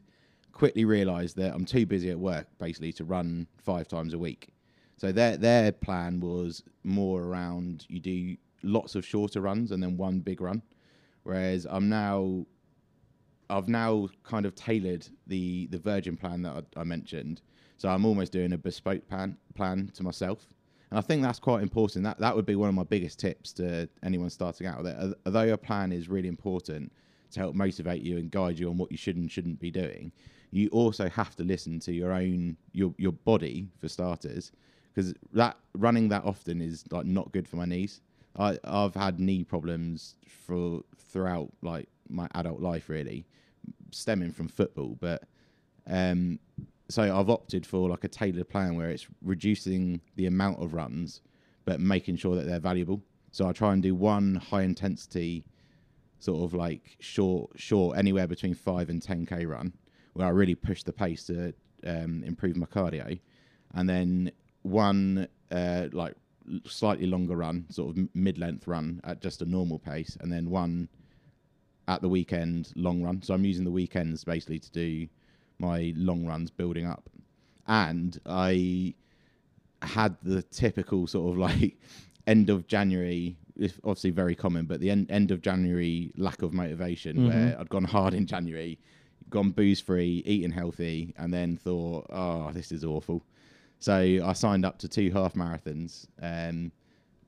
quickly 0.52 0.84
realised 0.84 1.36
that 1.36 1.54
I'm 1.54 1.64
too 1.64 1.86
busy 1.86 2.10
at 2.10 2.18
work 2.18 2.48
basically 2.58 2.92
to 2.94 3.04
run 3.04 3.46
five 3.56 3.88
times 3.88 4.12
a 4.12 4.18
week. 4.18 4.50
So 4.98 5.12
their 5.12 5.36
their 5.36 5.72
plan 5.72 6.20
was 6.20 6.62
more 6.82 7.22
around 7.22 7.86
you 7.88 8.00
do 8.00 8.36
lots 8.62 8.96
of 8.96 9.06
shorter 9.06 9.40
runs 9.40 9.70
and 9.70 9.82
then 9.82 9.96
one 9.96 10.18
big 10.18 10.40
run, 10.40 10.62
whereas 11.22 11.66
I'm 11.70 11.88
now 11.88 12.44
I've 13.48 13.68
now 13.68 14.08
kind 14.24 14.44
of 14.44 14.54
tailored 14.54 15.06
the 15.26 15.68
the 15.68 15.78
Virgin 15.78 16.16
plan 16.16 16.42
that 16.42 16.64
I, 16.76 16.80
I 16.80 16.84
mentioned. 16.84 17.40
So 17.76 17.88
I'm 17.88 18.04
almost 18.04 18.32
doing 18.32 18.52
a 18.52 18.58
bespoke 18.58 19.08
plan 19.08 19.36
plan 19.54 19.90
to 19.94 20.02
myself, 20.02 20.48
and 20.90 20.98
I 20.98 21.00
think 21.00 21.22
that's 21.22 21.38
quite 21.38 21.62
important. 21.62 22.04
That 22.04 22.18
that 22.18 22.34
would 22.34 22.46
be 22.46 22.56
one 22.56 22.68
of 22.68 22.74
my 22.74 22.82
biggest 22.82 23.20
tips 23.20 23.52
to 23.54 23.88
anyone 24.02 24.30
starting 24.30 24.66
out. 24.66 24.82
That 24.82 25.14
although 25.24 25.42
your 25.42 25.56
plan 25.56 25.92
is 25.92 26.08
really 26.08 26.28
important 26.28 26.92
to 27.30 27.40
help 27.40 27.54
motivate 27.54 28.02
you 28.02 28.18
and 28.18 28.30
guide 28.30 28.58
you 28.58 28.68
on 28.68 28.78
what 28.78 28.90
you 28.90 28.96
should 28.96 29.16
and 29.16 29.30
shouldn't 29.30 29.60
be 29.60 29.70
doing, 29.70 30.10
you 30.50 30.68
also 30.70 31.08
have 31.08 31.36
to 31.36 31.44
listen 31.44 31.78
to 31.80 31.92
your 31.92 32.12
own 32.12 32.56
your 32.72 32.92
your 32.98 33.12
body 33.12 33.68
for 33.78 33.88
starters, 33.88 34.50
because 34.98 35.14
that 35.32 35.56
running 35.74 36.08
that 36.08 36.24
often 36.24 36.60
is 36.60 36.84
like 36.90 37.06
not 37.06 37.30
good 37.30 37.46
for 37.46 37.54
my 37.54 37.64
knees. 37.64 38.00
I 38.36 38.58
I've 38.64 38.96
had 38.96 39.20
knee 39.20 39.44
problems 39.44 40.16
for 40.26 40.80
throughout 40.96 41.52
like 41.62 41.88
my 42.08 42.26
adult 42.34 42.60
life 42.60 42.88
really, 42.88 43.24
stemming 43.92 44.32
from 44.32 44.48
football, 44.48 44.96
but 44.98 45.22
um, 45.86 46.40
so 46.88 47.02
I've 47.02 47.30
opted 47.30 47.64
for 47.64 47.88
like 47.88 48.02
a 48.02 48.08
tailored 48.08 48.48
plan 48.48 48.74
where 48.74 48.90
it's 48.90 49.06
reducing 49.22 50.00
the 50.16 50.26
amount 50.26 50.60
of 50.60 50.74
runs, 50.74 51.20
but 51.64 51.78
making 51.78 52.16
sure 52.16 52.34
that 52.34 52.46
they're 52.46 52.58
valuable. 52.58 53.00
So 53.30 53.48
I 53.48 53.52
try 53.52 53.74
and 53.74 53.82
do 53.82 53.94
one 53.94 54.34
high 54.34 54.62
intensity 54.62 55.44
sort 56.18 56.42
of 56.42 56.54
like 56.54 56.96
short, 56.98 57.50
short, 57.54 57.96
anywhere 57.96 58.26
between 58.26 58.54
five 58.54 58.88
and 58.88 59.00
ten 59.00 59.26
k 59.26 59.46
run, 59.46 59.74
where 60.14 60.26
I 60.26 60.30
really 60.30 60.56
push 60.56 60.82
the 60.82 60.92
pace 60.92 61.22
to 61.26 61.54
um, 61.86 62.24
improve 62.24 62.56
my 62.56 62.66
cardio, 62.66 63.20
and 63.74 63.88
then 63.88 64.32
one 64.68 65.28
uh, 65.50 65.88
like 65.92 66.14
slightly 66.66 67.06
longer 67.06 67.36
run, 67.36 67.66
sort 67.70 67.96
of 67.96 68.08
mid-length 68.14 68.66
run 68.66 69.00
at 69.04 69.20
just 69.20 69.42
a 69.42 69.44
normal 69.46 69.78
pace, 69.78 70.16
and 70.20 70.32
then 70.32 70.50
one 70.50 70.88
at 71.86 72.02
the 72.02 72.08
weekend 72.08 72.72
long 72.76 73.02
run. 73.02 73.22
So 73.22 73.34
I'm 73.34 73.44
using 73.44 73.64
the 73.64 73.70
weekends 73.70 74.24
basically 74.24 74.58
to 74.58 74.70
do 74.70 75.08
my 75.58 75.92
long 75.96 76.26
runs 76.26 76.50
building 76.50 76.86
up. 76.86 77.08
And 77.66 78.18
I 78.26 78.94
had 79.82 80.16
the 80.22 80.42
typical 80.42 81.06
sort 81.06 81.32
of 81.32 81.38
like 81.38 81.78
end 82.26 82.50
of 82.50 82.66
January, 82.66 83.36
it's 83.56 83.74
obviously 83.84 84.10
very 84.10 84.34
common, 84.34 84.66
but 84.66 84.80
the 84.80 84.90
end, 84.90 85.10
end 85.10 85.30
of 85.30 85.42
January 85.42 86.12
lack 86.16 86.42
of 86.42 86.52
motivation 86.52 87.16
Mhm. 87.16 87.26
where 87.26 87.56
I'd 87.60 87.68
gone 87.68 87.84
hard 87.84 88.14
in 88.14 88.26
January, 88.26 88.78
gone 89.30 89.50
booze 89.50 89.80
free, 89.80 90.22
eating 90.26 90.50
healthy, 90.50 91.14
and 91.18 91.32
then 91.32 91.56
thought, 91.56 92.06
oh, 92.10 92.50
this 92.52 92.72
is 92.72 92.84
awful. 92.84 93.24
So 93.78 93.94
I 93.94 94.32
signed 94.32 94.64
up 94.64 94.78
to 94.78 94.88
two 94.88 95.10
half 95.10 95.34
marathons. 95.34 96.06
Um, 96.20 96.72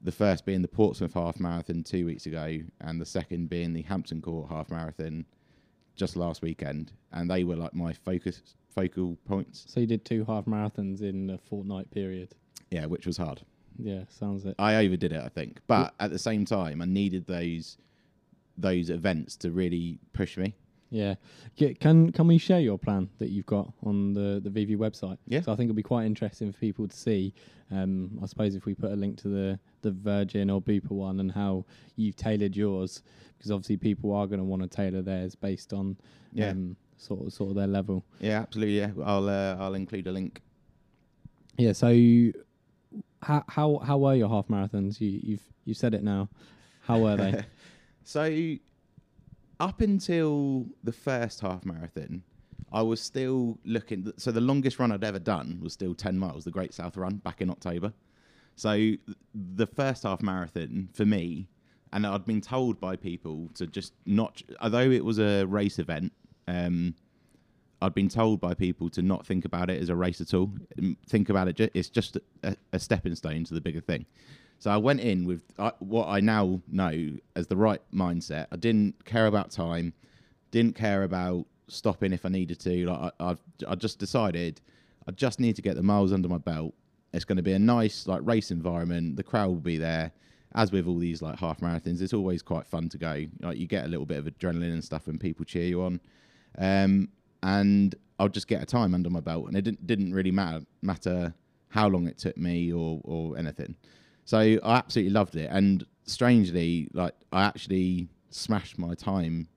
the 0.03 0.13
first 0.13 0.47
being 0.47 0.63
the 0.63 0.69
Portsmouth 0.69 1.15
half 1.15 1.39
marathon 1.39 1.83
two 1.83 2.07
weeks 2.07 2.27
ago, 2.27 2.59
and 2.81 3.01
the 3.01 3.07
second 3.07 3.51
being 3.51 3.73
the 3.73 3.83
Hampton 3.83 4.21
Court 4.23 4.49
half 4.49 4.71
marathon 4.71 5.27
just 5.95 6.17
last 6.17 6.43
weekend. 6.43 6.93
And 7.13 7.31
they 7.31 7.45
were 7.45 7.57
like 7.57 7.75
my 7.75 7.93
focus 7.93 8.43
focal 8.75 9.17
points. 9.27 9.65
So 9.69 9.81
you 9.81 9.87
did 9.87 10.05
two 10.05 10.25
half 10.25 10.47
marathons 10.47 11.03
in 11.03 11.31
a 11.31 11.39
fortnight 11.39 11.91
period. 11.91 12.35
Yeah, 12.71 12.87
which 12.87 13.07
was 13.07 13.17
hard. 13.17 13.43
Yeah, 13.79 14.05
sounds 14.09 14.45
it. 14.45 14.55
I 14.59 14.77
overdid 14.77 15.13
it, 15.13 15.23
I 15.23 15.29
think. 15.29 15.61
But 15.67 15.95
at 16.01 16.11
the 16.11 16.19
same 16.19 16.45
time, 16.45 16.83
I 16.83 16.87
needed 16.87 17.27
those 17.27 17.77
those 18.57 18.91
events 18.91 19.37
to 19.37 19.51
really 19.51 19.99
push 20.13 20.37
me. 20.37 20.55
Yeah. 20.91 21.15
Ca- 21.59 21.75
Can 21.75 22.11
can 22.13 22.27
we 22.27 22.37
share 22.39 22.61
your 22.61 22.77
plan 22.79 23.09
that 23.19 23.31
you've 23.31 23.47
got 23.47 23.73
on 23.85 24.13
the 24.13 24.41
the 24.43 24.51
Vivi 24.51 24.77
website? 24.77 25.19
Yeah. 25.27 25.41
So 25.41 25.53
I 25.53 25.57
think 25.57 25.69
it'll 25.69 25.77
be 25.77 25.83
quite 25.83 26.05
interesting 26.07 26.53
for 26.53 26.59
people 26.59 26.89
to 26.89 26.97
see. 26.97 27.33
Um, 27.71 28.19
I 28.23 28.27
suppose 28.27 28.57
if 28.57 28.67
we 28.67 28.75
put 28.75 28.91
a 28.91 28.97
link 28.97 29.17
to 29.23 29.29
the 29.29 29.59
the 29.83 29.93
Virgin 29.93 30.51
or 30.51 30.61
Bupa 30.61 30.91
one 30.91 31.21
and 31.21 31.31
how 31.31 31.65
you've 31.97 32.17
tailored 32.17 32.57
yours, 32.57 33.03
because 33.39 33.51
obviously 33.53 33.77
people 33.77 34.13
are 34.13 34.27
going 34.27 34.41
to 34.41 34.45
want 34.45 34.63
to 34.63 34.69
tailor 34.69 35.03
theirs 35.03 35.35
based 35.37 35.73
on 35.73 35.97
Yeah. 36.33 36.51
um, 36.51 36.77
sort 36.97 37.25
of 37.27 37.33
sort 37.33 37.51
of 37.51 37.57
their 37.57 37.69
level. 37.69 38.05
Yeah, 38.21 38.41
absolutely. 38.41 38.79
Yeah, 38.79 38.91
I'll 39.05 39.29
uh, 39.29 39.57
I'll 39.61 39.75
include 39.75 40.09
a 40.09 40.13
link. 40.13 40.43
Yeah. 41.57 41.73
So 41.73 41.89
how 43.23 43.45
how 43.49 43.79
how 43.79 43.99
were 43.99 44.17
your 44.17 44.29
half 44.29 44.49
marathons? 44.49 45.01
You 45.01 45.21
you've 45.23 45.43
you 45.65 45.75
said 45.75 45.95
it 45.95 46.03
now. 46.03 46.29
How 46.83 46.99
were 46.99 47.17
they? 47.17 47.45
so 48.05 48.25
up 49.61 49.81
until 49.81 50.67
the 50.83 50.93
first 50.93 51.41
half 51.41 51.65
marathon, 51.65 52.23
I 52.73 52.83
was 52.83 53.01
still 53.01 53.59
looking. 53.65 54.13
So 54.17 54.33
the 54.33 54.41
longest 54.41 54.79
run 54.79 54.91
I'd 54.93 55.05
ever 55.05 55.19
done 55.19 55.61
was 55.63 55.73
still 55.73 55.95
ten 55.95 56.19
miles, 56.19 56.45
the 56.45 56.51
Great 56.51 56.75
South 56.75 56.97
Run 56.97 57.17
back 57.17 57.41
in 57.41 57.51
October. 57.51 57.93
So 58.57 58.75
th- 58.75 58.99
the 59.35 59.67
first 59.67 60.03
half 60.03 60.23
marathon 60.23 60.89
for 60.93 61.05
me, 61.05 61.49
and 61.93 62.07
I'd 62.07 62.25
been 62.25 62.41
told 62.41 62.81
by 62.81 62.97
people 62.97 63.51
to 63.55 63.67
just 63.67 63.93
not, 64.07 64.43
although 64.61 64.91
it 64.91 65.05
was 65.05 65.19
a 65.19 65.45
race 65.45 65.79
event. 65.79 66.13
Um, 66.49 66.95
I'd 67.83 67.95
been 67.95 68.11
told 68.11 68.43
by 68.43 68.53
people 68.53 68.91
to 68.91 69.01
not 69.01 69.27
think 69.27 69.47
about 69.47 69.71
it 69.71 69.81
as 69.81 69.89
a 69.89 69.97
race 69.97 70.21
at 70.21 70.35
all. 70.35 70.53
Think 71.09 71.31
about 71.31 71.49
it, 71.49 71.57
ju- 71.57 71.71
it's 71.73 71.89
just 71.89 72.19
a, 72.43 72.55
a 72.75 72.79
stepping 72.79 73.15
stone 73.15 73.45
to 73.45 73.55
the 73.55 73.61
bigger 73.61 73.81
thing. 73.81 74.05
So 74.61 74.71
I 74.71 74.77
went 74.77 75.01
in 75.01 75.25
with 75.25 75.43
uh, 75.59 75.71
what 75.79 76.09
I 76.09 76.21
now 76.21 76.61
know 76.71 77.17
as 77.35 77.47
the 77.47 77.57
right 77.57 77.81
mindset. 77.93 78.47
I 78.53 78.57
didn't 78.57 79.07
care 79.07 79.27
about 79.27 79.51
time, 79.51 79.95
didn't 80.51 80.77
care 80.77 81.03
about 81.03 81.47
stopping 81.67 82.13
if 82.13 82.27
I 82.27 82.29
needed 82.29 82.61
to. 82.61 82.87
Like 82.87 83.13
I, 83.19 83.31
I, 83.31 83.37
I 83.69 83.75
just 83.75 83.99
decided 83.99 84.61
I 85.09 85.13
just 85.13 85.41
need 85.41 85.57
to 85.57 85.63
get 85.63 85.77
the 85.77 85.83
miles 85.83 86.13
under 86.13 86.29
my 86.29 86.37
belt. 86.37 86.75
It's 87.15 87.25
going 87.25 87.39
to 87.39 87.43
be 87.43 87.55
a 87.55 87.59
nice 87.59 88.07
like 88.07 88.21
race 88.23 88.51
environment. 88.51 89.17
The 89.17 89.23
crowd 89.23 89.49
will 89.49 89.57
be 89.57 89.79
there. 89.79 90.13
As 90.55 90.73
with 90.73 90.87
all 90.87 90.99
these 90.99 91.23
like 91.23 91.39
half 91.39 91.61
marathons, 91.61 92.03
it's 92.03 92.13
always 92.13 92.43
quite 92.43 92.67
fun 92.67 92.91
to 92.91 92.99
go. 92.99 93.25
Like 93.41 93.57
you 93.57 93.67
get 93.67 93.87
a 93.87 93.89
little 93.89 94.05
bit 94.05 94.19
of 94.19 94.27
adrenaline 94.27 94.73
and 94.73 94.85
stuff 94.85 95.07
when 95.07 95.17
people 95.17 95.47
cheer 95.47 95.65
you 95.65 95.81
on. 95.83 96.01
Um, 96.59 97.09
and 97.43 97.95
I'll 98.19 98.29
just 98.29 98.47
get 98.47 98.63
a 98.63 98.67
time 98.67 98.95
under 98.95 99.09
my 99.09 99.21
belt, 99.21 99.47
and 99.47 99.57
it 99.57 99.63
didn't 99.63 99.87
didn't 99.87 100.13
really 100.13 100.33
matter 100.33 100.67
matter 100.83 101.33
how 101.69 101.89
long 101.89 102.07
it 102.09 102.19
took 102.19 102.37
me 102.37 102.73
or 102.73 103.01
or 103.05 103.39
anything. 103.39 103.77
So 104.25 104.39
I 104.39 104.77
absolutely 104.77 105.13
loved 105.13 105.37
it, 105.37 105.51
and 105.51 105.85
strangely, 106.05 106.89
like 106.93 107.15
I 107.33 107.45
actually 107.45 108.09
smashed 108.31 108.79
my 108.79 108.95
time 108.95 109.49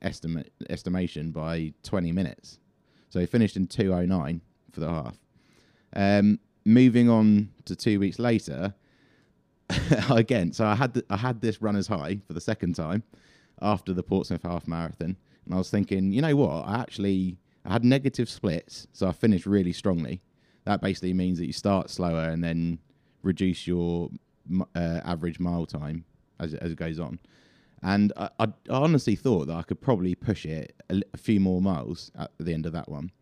estimate 0.00 0.52
estimation 0.70 1.30
by 1.30 1.72
20 1.82 2.12
minutes. 2.12 2.58
So 3.10 3.20
I 3.20 3.26
finished 3.26 3.56
in 3.56 3.66
209 3.66 4.40
for 4.72 4.80
the 4.80 4.88
half. 4.88 5.18
Um, 5.94 6.38
moving 6.64 7.08
on 7.08 7.50
to 7.64 7.74
two 7.74 7.98
weeks 7.98 8.18
later, 8.18 8.74
again, 10.10 10.52
so 10.52 10.66
I 10.66 10.74
had 10.74 10.94
th- 10.94 11.06
I 11.10 11.16
had 11.16 11.40
this 11.40 11.60
runner's 11.60 11.86
high 11.86 12.20
for 12.26 12.32
the 12.32 12.40
second 12.40 12.74
time 12.74 13.02
after 13.60 13.92
the 13.92 14.02
Portsmouth 14.02 14.42
half 14.42 14.66
marathon, 14.66 15.16
and 15.44 15.54
I 15.54 15.58
was 15.58 15.70
thinking, 15.70 16.12
you 16.12 16.22
know 16.22 16.36
what? 16.36 16.66
I 16.66 16.78
actually 16.80 17.38
I 17.64 17.72
had 17.72 17.84
negative 17.84 18.30
splits, 18.30 18.86
so 18.92 19.08
I 19.08 19.12
finished 19.12 19.46
really 19.46 19.72
strongly. 19.72 20.22
That 20.64 20.80
basically 20.80 21.14
means 21.14 21.38
that 21.38 21.46
you 21.46 21.52
start 21.52 21.90
slower 21.90 22.28
and 22.28 22.44
then 22.44 22.78
reduce 23.22 23.66
your 23.66 24.10
uh, 24.74 25.00
average 25.04 25.40
mile 25.40 25.66
time 25.66 26.04
as 26.40 26.54
it, 26.54 26.62
as 26.62 26.72
it 26.72 26.78
goes 26.78 26.98
on. 26.98 27.18
And 27.82 28.12
I, 28.16 28.30
I 28.38 28.48
honestly 28.70 29.14
thought 29.14 29.46
that 29.46 29.56
I 29.56 29.62
could 29.62 29.80
probably 29.80 30.14
push 30.14 30.44
it 30.44 30.74
a, 30.90 31.00
a 31.14 31.16
few 31.16 31.40
more 31.40 31.62
miles 31.62 32.10
at 32.18 32.30
the 32.38 32.52
end 32.52 32.66
of 32.66 32.72
that 32.72 32.88
one. 32.88 33.12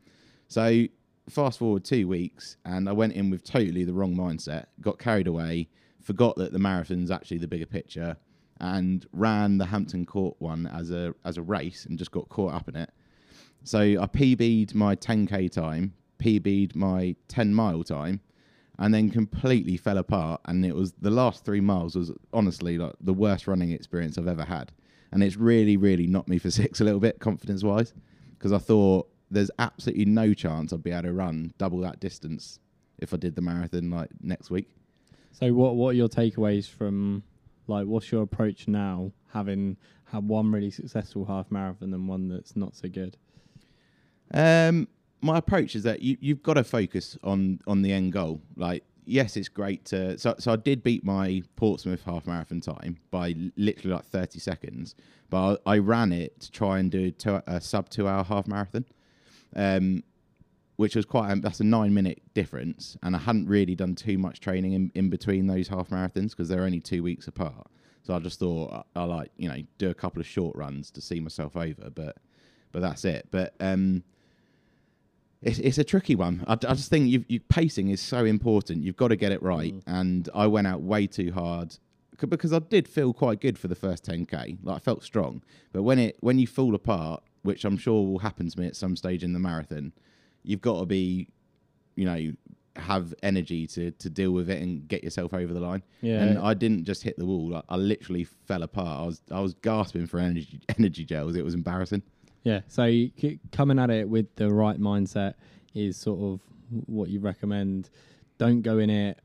So 0.49 0.87
fast 1.29 1.59
forward 1.59 1.85
two 1.85 2.09
weeks, 2.09 2.57
and 2.65 2.89
I 2.89 2.93
went 2.93 3.15
in 3.15 3.31
with 3.31 3.45
totally 3.45 3.85
the 3.85 3.93
wrong 3.93 4.15
mindset. 4.15 4.67
Got 4.81 4.99
carried 4.99 5.27
away, 5.27 5.69
forgot 6.01 6.37
that 6.37 6.53
the 6.53 6.59
marathon's 6.59 7.11
actually 7.11 7.39
the 7.39 7.49
bigger 7.49 7.67
picture, 7.67 8.17
and 8.61 9.07
ran 9.13 9.59
the 9.59 9.67
Hampton 9.67 10.07
Court 10.07 10.37
one 10.39 10.67
as 10.67 10.91
a 10.91 11.15
as 11.25 11.37
a 11.37 11.43
race, 11.43 11.85
and 11.85 11.99
just 11.99 12.11
got 12.11 12.29
caught 12.29 12.55
up 12.55 12.69
in 12.69 12.77
it. 12.77 12.91
So 13.65 13.81
I 13.81 14.07
PB'd 14.07 14.75
my 14.75 14.95
10k 14.95 15.51
time, 15.51 15.95
PB'd 16.19 16.77
my 16.77 17.17
10 17.29 17.53
mile 17.53 17.83
time, 17.83 18.21
and 18.79 18.93
then 18.93 19.11
completely 19.11 19.77
fell 19.77 19.99
apart. 19.99 20.41
And 20.45 20.65
it 20.65 20.75
was 20.75 20.93
the 21.01 21.11
last 21.11 21.45
three 21.45 21.61
miles 21.61 21.97
was 21.97 22.13
honestly 22.33 22.79
like 22.79 22.95
the 23.01 23.15
worst 23.15 23.47
running 23.47 23.71
experience 23.71 24.19
I've 24.19 24.29
ever 24.29 24.45
had. 24.45 24.73
And 25.13 25.23
it's 25.23 25.37
really, 25.37 25.77
really 25.77 26.07
knocked 26.07 26.29
me 26.29 26.39
for 26.39 26.51
six 26.63 26.81
a 26.81 26.85
little 26.85 27.01
bit, 27.01 27.21
confidence 27.21 27.63
wise, 27.63 27.93
because 28.39 28.53
I 28.53 28.59
thought 28.59 29.09
there's 29.31 29.51
absolutely 29.59 30.05
no 30.05 30.35
chance 30.35 30.73
I'd 30.73 30.83
be 30.83 30.93
able 30.93 31.05
to 31.05 31.13
run 31.13 31.53
double 31.59 31.81
that 31.81 32.01
distance 32.01 32.61
if 32.99 33.13
I 33.13 33.17
did 33.17 33.35
the 33.35 33.43
marathon 33.43 33.91
like 33.91 34.11
next 34.21 34.51
week. 34.51 34.71
So 35.33 35.53
what 35.53 35.77
what 35.77 35.91
are 35.91 35.95
your 35.95 36.09
takeaways 36.09 36.69
from 36.69 37.23
like 37.67 37.87
what's 37.87 38.11
your 38.11 38.23
approach 38.23 38.69
now 38.69 39.13
having 39.33 39.77
had 40.05 40.27
one 40.27 40.51
really 40.53 40.71
successful 40.71 41.25
half 41.25 41.51
marathon 41.51 41.93
and 41.93 42.09
one 42.09 42.29
that's 42.29 42.57
not 42.57 42.75
so 42.75 42.89
good? 42.89 43.17
Um, 44.33 44.89
my 45.21 45.39
approach 45.39 45.75
is 45.75 45.83
that 45.85 46.03
you, 46.03 46.17
you've 46.21 46.43
got 46.43 46.55
to 46.55 46.65
focus 46.65 47.17
on 47.25 47.61
on 47.67 47.83
the 47.83 47.93
end 47.93 48.13
goal. 48.13 48.41
Like, 48.57 48.85
yes, 49.05 49.37
it's 49.37 49.49
great 49.49 49.85
to. 49.87 50.19
So, 50.19 50.35
so 50.39 50.53
I 50.53 50.57
did 50.57 50.83
beat 50.83 51.05
my 51.05 51.43
Portsmouth 51.57 52.03
half 52.05 52.27
marathon 52.27 52.61
time 52.61 52.99
by 53.11 53.35
literally 53.57 53.95
like 53.95 54.05
thirty 54.05 54.39
seconds, 54.39 54.95
but 55.31 55.61
I, 55.67 55.75
I 55.75 55.79
ran 55.79 56.13
it 56.13 56.41
to 56.41 56.51
try 56.51 56.79
and 56.79 56.91
do 56.91 57.11
two, 57.11 57.43
a 57.47 57.61
sub 57.61 57.89
two 57.89 58.07
hour 58.09 58.25
half 58.25 58.47
marathon, 58.47 58.85
um, 59.55 60.03
which 60.77 60.95
was 60.97 61.05
quite. 61.05 61.33
A, 61.33 61.37
that's 61.37 61.61
a 61.61 61.65
nine 61.65 61.95
minute 61.95 62.23
difference, 62.35 62.97
and 63.03 63.17
I 63.17 63.19
hadn't 63.19 63.49
really 63.49 63.75
done 63.75 63.95
too 63.95 64.19
much 64.19 64.41
training 64.41 64.75
in, 64.75 64.93
in 64.95 65.11
between 65.11 65.47
those 65.47 65.69
half 65.69 65.91
marathons 65.91 66.31
because 66.31 66.49
they're 66.49 66.65
only 66.65 66.81
two 66.81 67.03
weeks 67.03 67.27
apart. 67.27 67.69
So 68.03 68.15
I 68.15 68.21
just 68.21 68.39
thought 68.39 68.87
I, 68.95 69.01
I 69.01 69.05
like 69.05 69.31
you 69.37 69.49
know 69.49 69.59
do 69.79 69.91
a 69.91 69.95
couple 69.95 70.21
of 70.21 70.27
short 70.27 70.55
runs 70.57 70.91
to 70.93 71.01
see 71.01 71.21
myself 71.21 71.57
over, 71.57 71.91
but 71.91 72.19
but 72.73 72.83
that's 72.83 73.05
it. 73.05 73.29
But 73.31 73.55
um, 73.61 74.03
it's 75.43 75.59
it's 75.59 75.79
a 75.79 75.85
tricky 75.85 76.15
one. 76.15 76.45
I, 76.47 76.55
I 76.55 76.75
just 76.75 76.91
think 76.91 77.09
you 77.09 77.25
you 77.29 77.41
pacing 77.41 77.91
is 77.91 78.01
so 78.01 78.25
important. 78.25 78.85
You've 78.85 78.97
got 78.97 79.09
to 79.09 79.17
get 79.17 79.33
it 79.33 79.43
right. 79.43 79.75
Mm. 79.75 79.83
And 79.87 80.29
I 80.35 80.47
went 80.47 80.67
out 80.67 80.83
way 80.83 81.07
too 81.07 81.33
hard 81.33 81.77
because 82.19 82.53
I 82.53 82.61
did 82.61 82.89
feel 82.89 83.13
quite 83.13 83.41
good 83.41 83.59
for 83.59 83.69
the 83.69 83.75
first 83.75 84.05
10k. 84.07 84.59
Like 84.63 84.77
I 84.77 84.79
felt 84.79 85.05
strong. 85.05 85.43
But 85.73 85.83
when 85.83 85.99
it 85.99 86.17
when 86.21 86.39
you 86.39 86.47
fall 86.47 86.75
apart, 86.75 87.23
which 87.43 87.65
I'm 87.65 87.77
sure 87.77 88.07
will 88.07 88.19
happen 88.19 88.49
to 88.49 88.61
me 88.61 88.67
at 88.67 88.77
some 88.77 88.97
stage 88.97 89.23
in 89.23 89.33
the 89.33 89.39
marathon, 89.39 89.93
you've 90.43 90.63
got 90.63 90.81
to 90.81 90.87
be, 90.87 91.29
you 91.95 92.05
know, 92.05 92.33
have 92.77 93.15
energy 93.23 93.67
to 93.67 93.91
to 93.91 94.11
deal 94.11 94.33
with 94.33 94.51
it 94.51 94.63
and 94.63 94.87
get 94.89 95.05
yourself 95.05 95.35
over 95.35 95.53
the 95.53 95.61
line. 95.61 95.83
Yeah. 96.01 96.23
And 96.23 96.39
I 96.39 96.55
didn't 96.55 96.85
just 96.85 97.03
hit 97.03 97.19
the 97.19 97.27
wall. 97.27 97.57
I, 97.57 97.63
I 97.69 97.77
literally 97.77 98.25
fell 98.25 98.63
apart. 98.63 99.03
I 99.03 99.07
was 99.07 99.23
I 99.31 99.41
was 99.41 99.55
gasping 99.55 100.07
for 100.07 100.19
energy 100.19 100.61
energy 100.79 101.05
gels. 101.05 101.37
It 101.37 101.45
was 101.45 101.55
embarrassing. 101.55 102.03
Yeah. 102.47 102.61
So 102.69 102.87
c- 102.87 103.41
coming 103.51 103.77
at 103.81 103.91
it 103.91 104.09
with 104.09 104.33
the 104.37 104.53
right 104.53 104.79
mindset 104.79 105.35
is 105.75 105.97
sort 105.97 106.21
of 106.21 106.41
what 106.87 107.09
you 107.09 107.19
recommend. 107.19 107.91
Don't 108.39 108.63
go 108.63 108.79
in 108.79 108.89
it 108.89 109.19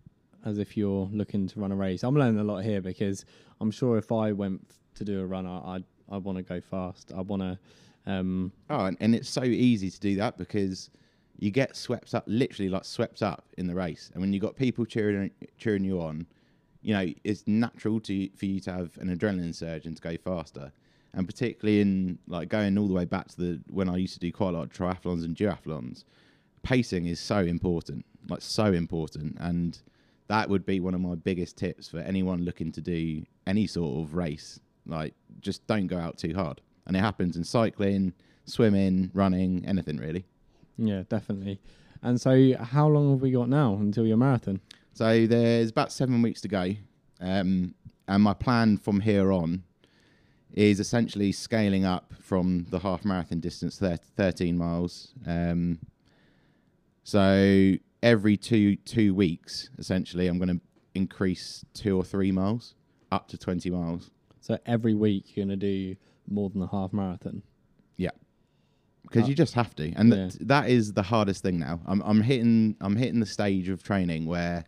as 0.44 0.58
if 0.58 0.76
you're 0.76 1.08
looking 1.14 1.48
to 1.48 1.60
run 1.60 1.72
a 1.72 1.76
race. 1.76 2.04
I'm 2.04 2.16
learning 2.16 2.40
a 2.40 2.44
lot 2.44 2.64
here 2.64 2.82
because 2.82 3.26
I'm 3.60 3.70
sure 3.70 4.00
if 4.00 4.12
I 4.12 4.32
went 4.32 4.72
to 4.96 5.06
do 5.06 5.22
a 5.22 5.26
run, 5.26 5.46
I- 5.46 5.76
I'd 5.76 5.84
I 6.10 6.18
want 6.18 6.40
to 6.40 6.44
go 6.44 6.60
fast. 6.60 7.14
I 7.16 7.22
want 7.22 7.44
to. 7.44 7.60
Um, 8.12 8.52
Oh, 8.72 8.86
and, 8.86 8.98
and 9.00 9.14
it's 9.14 9.30
so 9.30 9.44
easy 9.44 9.92
to 9.92 10.00
do 10.00 10.16
that 10.16 10.38
because 10.40 10.90
you 11.38 11.52
get 11.52 11.76
swept 11.76 12.16
up, 12.16 12.24
literally 12.26 12.70
like 12.70 12.86
swept 12.86 13.22
up 13.22 13.46
in 13.60 13.68
the 13.68 13.76
race. 13.76 14.10
And 14.14 14.20
when 14.22 14.34
you've 14.34 14.42
got 14.42 14.56
people 14.56 14.84
cheering 14.84 15.30
cheering 15.60 15.84
you 15.84 16.02
on, 16.02 16.26
you 16.82 16.96
know 16.96 17.08
it's 17.24 17.44
natural 17.46 18.00
to 18.02 18.30
for 18.36 18.48
you 18.48 18.60
to 18.62 18.74
have 18.74 18.98
an 18.98 19.16
adrenaline 19.16 19.54
surge 19.54 19.86
and 19.86 19.96
to 19.96 20.02
go 20.02 20.18
faster. 20.18 20.72
And 21.14 21.28
particularly 21.28 21.82
in 21.82 22.20
like 22.28 22.48
going 22.50 22.78
all 22.78 22.88
the 22.88 22.94
way 22.94 23.06
back 23.06 23.28
to 23.30 23.38
the 23.38 23.60
when 23.68 23.90
I 23.90 23.98
used 23.98 24.14
to 24.14 24.20
do 24.20 24.32
quite 24.32 24.50
a 24.50 24.58
lot 24.58 24.64
of 24.64 24.70
triathlons 24.70 25.26
and 25.26 25.36
duathlons, 25.36 26.06
pacing 26.64 27.06
is 27.06 27.20
so 27.20 27.40
important, 27.40 28.06
like 28.30 28.42
so 28.42 28.66
important. 28.66 29.38
And 29.40 29.80
that 30.28 30.50
would 30.50 30.66
be 30.66 30.80
one 30.80 30.94
of 30.94 31.02
my 31.02 31.16
biggest 31.16 31.58
tips 31.58 31.90
for 31.90 32.00
anyone 32.00 32.46
looking 32.46 32.72
to 32.72 32.82
do 32.82 33.24
any 33.46 33.68
sort 33.68 34.02
of 34.04 34.16
race. 34.16 34.60
Like, 34.86 35.14
just 35.42 35.68
don't 35.68 35.88
go 35.88 35.98
out 35.98 36.18
too 36.18 36.34
hard. 36.34 36.62
And 36.88 36.96
it 36.96 37.02
happens 37.02 37.36
in 37.36 37.44
cycling, 37.44 38.14
swimming, 38.46 39.12
running, 39.14 39.66
anything 39.68 39.98
really. 39.98 40.26
yeah, 40.78 41.04
definitely. 41.10 41.60
And 42.04 42.20
so, 42.20 42.56
how 42.60 42.88
long 42.88 43.12
have 43.12 43.22
we 43.22 43.32
got 43.32 43.50
now 43.50 43.76
until 43.76 44.08
your 44.08 44.18
marathon? 44.18 44.60
So 44.94 45.26
there's 45.28 45.70
about 45.70 45.92
seven 45.92 46.22
weeks 46.22 46.42
to 46.42 46.48
go. 46.48 46.74
Um, 47.20 47.76
and 48.08 48.24
my 48.24 48.34
plan 48.34 48.78
from 48.78 49.00
here 49.00 49.32
on 49.32 49.64
is 50.54 50.80
essentially 50.80 51.32
scaling 51.32 51.86
up 51.86 52.14
from 52.22 52.66
the 52.70 52.80
half 52.80 53.06
marathon 53.06 53.40
distance, 53.40 53.78
thir- 53.80 53.98
13 54.18 54.58
miles. 54.58 55.14
Um, 55.26 55.80
so 57.04 57.74
every 58.04 58.38
two 58.38 58.76
two 58.78 59.14
weeks, 59.16 59.70
essentially, 59.78 60.28
I'm 60.28 60.38
going 60.38 60.60
to 60.60 60.62
increase 60.94 61.64
two 61.74 61.98
or 61.98 62.04
three 62.04 62.32
miles 62.32 62.76
up 63.12 63.28
to 63.30 63.38
20 63.38 63.70
miles. 63.70 64.12
So 64.42 64.58
every 64.66 64.94
week 64.94 65.36
you're 65.36 65.46
going 65.46 65.60
to 65.60 65.66
do 65.66 65.96
more 66.30 66.50
than 66.50 66.62
a 66.62 66.68
half 66.68 66.94
marathon. 66.94 67.44
Yeah, 67.98 68.10
because 69.04 69.24
Uh, 69.24 69.28
you 69.28 69.36
just 69.36 69.54
have 69.54 69.76
to, 69.76 69.92
and 69.94 70.10
yeah. 70.10 70.16
th- 70.30 70.36
that 70.42 70.70
is 70.70 70.94
the 70.94 71.04
hardest 71.04 71.44
thing 71.44 71.60
now. 71.60 71.80
I'm 71.86 72.02
I'm 72.02 72.22
hitting 72.22 72.76
I'm 72.82 72.96
hitting 72.96 73.20
the 73.20 73.26
stage 73.26 73.70
of 73.70 73.84
training 73.84 74.26
where 74.26 74.66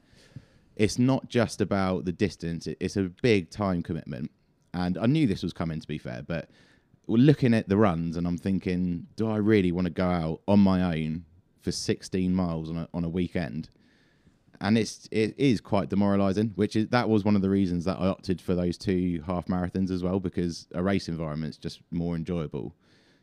it's 0.76 0.98
not 0.98 1.30
just 1.30 1.62
about 1.62 2.06
the 2.06 2.12
distance; 2.12 2.68
it, 2.68 2.78
it's 2.80 2.98
a 2.98 3.04
big 3.22 3.50
time 3.50 3.82
commitment. 3.84 4.32
And 4.74 4.98
I 4.98 5.06
knew 5.06 5.28
this 5.28 5.44
was 5.44 5.54
coming, 5.54 5.80
to 5.80 5.88
be 5.88 5.98
fair, 5.98 6.24
but 6.26 6.50
we're 7.08 7.18
looking 7.18 7.54
at 7.54 7.70
the 7.70 7.78
runs, 7.78 8.18
and 8.18 8.26
I'm 8.26 8.38
thinking, 8.38 9.08
do 9.16 9.30
I 9.30 9.38
really 9.38 9.72
want 9.72 9.86
to 9.86 9.94
go 9.94 10.08
out 10.08 10.42
on 10.48 10.60
my 10.60 10.98
own 10.98 11.26
for 11.62 11.72
16 11.72 12.34
miles 12.34 12.70
on 12.70 12.78
a 12.78 12.90
on 12.94 13.04
a 13.04 13.10
weekend? 13.10 13.70
And 14.62 14.78
it's 14.78 15.08
it 15.12 15.36
is 15.38 15.60
quite 15.60 15.90
demoralising. 15.90 16.54
Which 16.56 16.76
is 16.76 16.88
that 16.90 17.10
was 17.10 17.26
one 17.26 17.36
of 17.36 17.42
the 17.42 17.50
reasons 17.50 17.86
that 17.86 18.00
I 18.00 18.08
opted 18.08 18.40
for 18.40 18.56
those 18.56 18.78
two 18.78 19.22
half 19.28 19.48
marathons 19.48 19.92
as 19.92 20.04
well, 20.04 20.20
because 20.20 20.68
a 20.74 20.82
race 20.82 21.08
environment 21.08 21.52
is 21.52 21.58
just 21.58 21.82
more 21.92 22.16
enjoyable. 22.16 22.74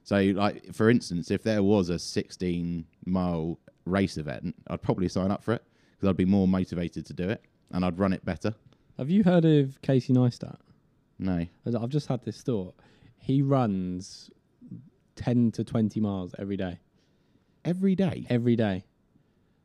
So, 0.05 0.17
like 0.19 0.75
for 0.75 0.91
instance, 0.91 1.31
if 1.31 1.43
there 1.43 1.63
was 1.63 1.89
a 1.89 1.99
16 1.99 2.85
mile 3.07 3.59
race 3.87 4.17
event, 4.17 4.55
I'd 4.69 4.83
probably 4.83 5.09
sign 5.09 5.31
up 5.31 5.43
for 5.43 5.55
it 5.55 5.63
because 5.97 6.09
I'd 6.09 6.17
be 6.17 6.25
more 6.25 6.49
motivated 6.49 7.07
to 7.07 7.13
do 7.13 7.29
it 7.29 7.43
and 7.73 7.85
I'd 7.85 7.99
run 7.99 8.13
it 8.13 8.25
better. 8.25 8.55
Have 8.99 9.11
you 9.11 9.25
heard 9.25 9.45
of 9.45 9.81
Casey 9.83 10.13
Neistat? 10.13 10.57
No, 11.21 11.47
I've 11.67 11.91
just 11.91 12.09
had 12.09 12.25
this 12.25 12.41
thought. 12.41 12.75
He 13.19 13.43
runs 13.43 14.31
10 15.17 15.53
to 15.53 15.65
20 15.65 16.01
miles 16.01 16.35
every 16.39 16.57
day. 16.57 16.79
every 17.65 17.95
day. 17.95 18.27
Every 18.31 18.57
day. 18.57 18.85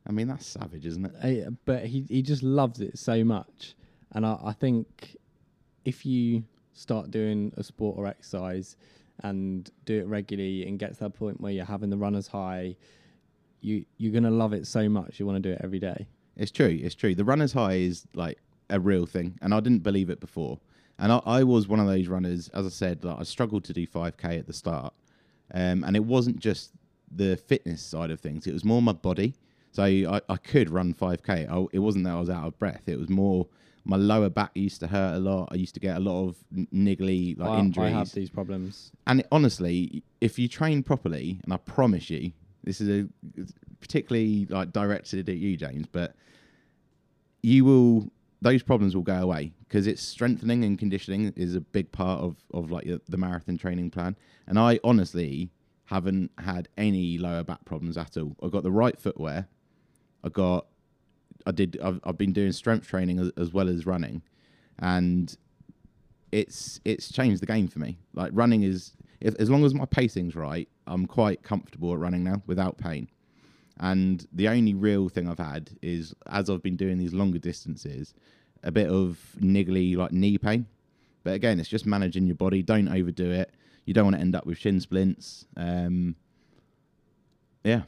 I 0.06 0.12
mean, 0.12 0.28
that's 0.28 0.46
savage, 0.46 0.84
isn't 0.86 1.06
it? 1.06 1.46
Uh, 1.46 1.50
but 1.64 1.86
he, 1.86 2.04
he 2.08 2.22
just 2.22 2.42
loves 2.42 2.80
it 2.80 2.98
so 2.98 3.24
much. 3.24 3.74
And 4.12 4.24
I, 4.24 4.38
I 4.44 4.52
think 4.52 5.16
if 5.84 6.04
you 6.04 6.44
start 6.74 7.10
doing 7.10 7.52
a 7.56 7.62
sport 7.62 7.96
or 7.98 8.06
exercise 8.06 8.76
and 9.24 9.70
do 9.86 9.98
it 9.98 10.06
regularly 10.06 10.68
and 10.68 10.78
get 10.78 10.92
to 10.92 11.00
that 11.00 11.14
point 11.14 11.40
where 11.40 11.52
you're 11.52 11.64
having 11.64 11.88
the 11.88 11.96
runner's 11.96 12.28
high, 12.28 12.76
you, 13.62 13.84
you're 13.96 14.12
going 14.12 14.24
to 14.24 14.30
love 14.30 14.52
it 14.52 14.66
so 14.66 14.88
much. 14.90 15.18
You 15.18 15.24
want 15.24 15.42
to 15.42 15.48
do 15.48 15.54
it 15.54 15.60
every 15.64 15.78
day. 15.80 16.06
It's 16.36 16.50
true. 16.50 16.78
It's 16.82 16.94
true. 16.94 17.14
The 17.14 17.24
runner's 17.24 17.54
high 17.54 17.74
is 17.76 18.06
like 18.14 18.38
a 18.68 18.78
real 18.78 19.06
thing, 19.06 19.38
and 19.40 19.54
I 19.54 19.60
didn't 19.60 19.82
believe 19.82 20.10
it 20.10 20.20
before. 20.20 20.60
And 20.98 21.12
I, 21.12 21.20
I 21.26 21.42
was 21.44 21.68
one 21.68 21.80
of 21.80 21.86
those 21.86 22.08
runners, 22.08 22.48
as 22.54 22.66
I 22.66 22.70
said, 22.70 23.04
like 23.04 23.18
I 23.18 23.22
struggled 23.22 23.64
to 23.64 23.72
do 23.72 23.86
5k 23.86 24.38
at 24.38 24.46
the 24.46 24.52
start, 24.52 24.94
um, 25.52 25.84
and 25.84 25.94
it 25.94 26.04
wasn't 26.04 26.38
just 26.38 26.72
the 27.10 27.36
fitness 27.36 27.82
side 27.82 28.10
of 28.10 28.20
things; 28.20 28.46
it 28.46 28.52
was 28.52 28.64
more 28.64 28.80
my 28.80 28.92
body. 28.92 29.34
So 29.72 29.82
I, 29.82 30.20
I 30.28 30.36
could 30.38 30.70
run 30.70 30.94
5k. 30.94 31.50
I, 31.50 31.66
it 31.72 31.80
wasn't 31.80 32.04
that 32.04 32.14
I 32.14 32.20
was 32.20 32.30
out 32.30 32.46
of 32.46 32.58
breath. 32.58 32.84
It 32.86 32.98
was 32.98 33.10
more 33.10 33.46
my 33.86 33.96
lower 33.96 34.28
back 34.28 34.50
used 34.54 34.80
to 34.80 34.86
hurt 34.88 35.14
a 35.14 35.18
lot. 35.18 35.48
I 35.52 35.54
used 35.54 35.74
to 35.74 35.80
get 35.80 35.96
a 35.96 36.00
lot 36.00 36.28
of 36.28 36.36
niggly 36.54 37.38
like 37.38 37.58
injuries. 37.58 37.86
I 37.86 37.90
have 37.90 38.12
these 38.12 38.30
problems. 38.30 38.90
And 39.06 39.20
it, 39.20 39.28
honestly, 39.30 40.02
if 40.20 40.38
you 40.38 40.48
train 40.48 40.82
properly, 40.82 41.40
and 41.44 41.52
I 41.52 41.56
promise 41.58 42.10
you, 42.10 42.32
this 42.64 42.80
is 42.80 42.88
a 42.88 43.08
particularly 43.80 44.46
like 44.46 44.72
directed 44.72 45.28
at 45.28 45.36
you, 45.36 45.56
James, 45.56 45.86
but 45.90 46.16
you 47.42 47.64
will 47.64 48.10
those 48.42 48.62
problems 48.62 48.94
will 48.94 49.02
go 49.02 49.16
away 49.16 49.52
because 49.60 49.86
it's 49.86 50.02
strengthening 50.02 50.64
and 50.64 50.78
conditioning 50.78 51.32
is 51.36 51.54
a 51.54 51.60
big 51.60 51.90
part 51.92 52.20
of 52.20 52.36
of 52.52 52.70
like 52.70 52.86
the 53.08 53.16
marathon 53.16 53.56
training 53.56 53.90
plan. 53.90 54.16
And 54.46 54.58
I 54.58 54.78
honestly 54.84 55.50
haven't 55.86 56.30
had 56.38 56.68
any 56.76 57.18
lower 57.18 57.42
back 57.42 57.64
problems 57.64 57.96
at 57.96 58.16
all. 58.16 58.36
I 58.42 58.48
got 58.48 58.62
the 58.62 58.70
right 58.70 58.98
footwear. 58.98 59.48
I 60.22 60.28
got 60.28 60.66
I 61.46 61.52
did 61.52 61.78
I've, 61.82 62.00
I've 62.04 62.18
been 62.18 62.32
doing 62.32 62.52
strength 62.52 62.86
training 62.86 63.18
as, 63.18 63.30
as 63.36 63.52
well 63.52 63.68
as 63.68 63.86
running, 63.86 64.22
and 64.78 65.34
it's 66.32 66.80
it's 66.84 67.10
changed 67.10 67.40
the 67.40 67.46
game 67.46 67.68
for 67.68 67.78
me. 67.78 67.98
Like 68.14 68.30
running 68.34 68.62
is 68.62 68.92
if, 69.20 69.34
as 69.38 69.48
long 69.48 69.64
as 69.64 69.74
my 69.74 69.86
pacing's 69.86 70.34
right, 70.36 70.68
I'm 70.86 71.06
quite 71.06 71.42
comfortable 71.42 71.92
at 71.92 71.98
running 71.98 72.24
now 72.24 72.42
without 72.46 72.76
pain. 72.78 73.08
And 73.78 74.26
the 74.32 74.48
only 74.48 74.72
real 74.74 75.08
thing 75.08 75.28
I've 75.28 75.38
had 75.38 75.70
is 75.82 76.14
as 76.26 76.48
I've 76.48 76.62
been 76.62 76.76
doing 76.76 76.96
these 76.98 77.12
longer 77.12 77.38
distances, 77.38 78.14
a 78.62 78.70
bit 78.72 78.88
of 78.88 79.18
niggly 79.40 79.96
like 79.96 80.12
knee 80.12 80.38
pain. 80.38 80.66
But 81.24 81.34
again, 81.34 81.60
it's 81.60 81.68
just 81.68 81.86
managing 81.86 82.26
your 82.26 82.36
body. 82.36 82.62
Don't 82.62 82.88
overdo 82.88 83.30
it. 83.30 83.52
You 83.84 83.94
don't 83.94 84.04
want 84.04 84.16
to 84.16 84.20
end 84.20 84.34
up 84.34 84.46
with 84.46 84.58
shin 84.58 84.80
splints. 84.80 85.44
Um, 85.56 86.16
yeah, 87.64 87.82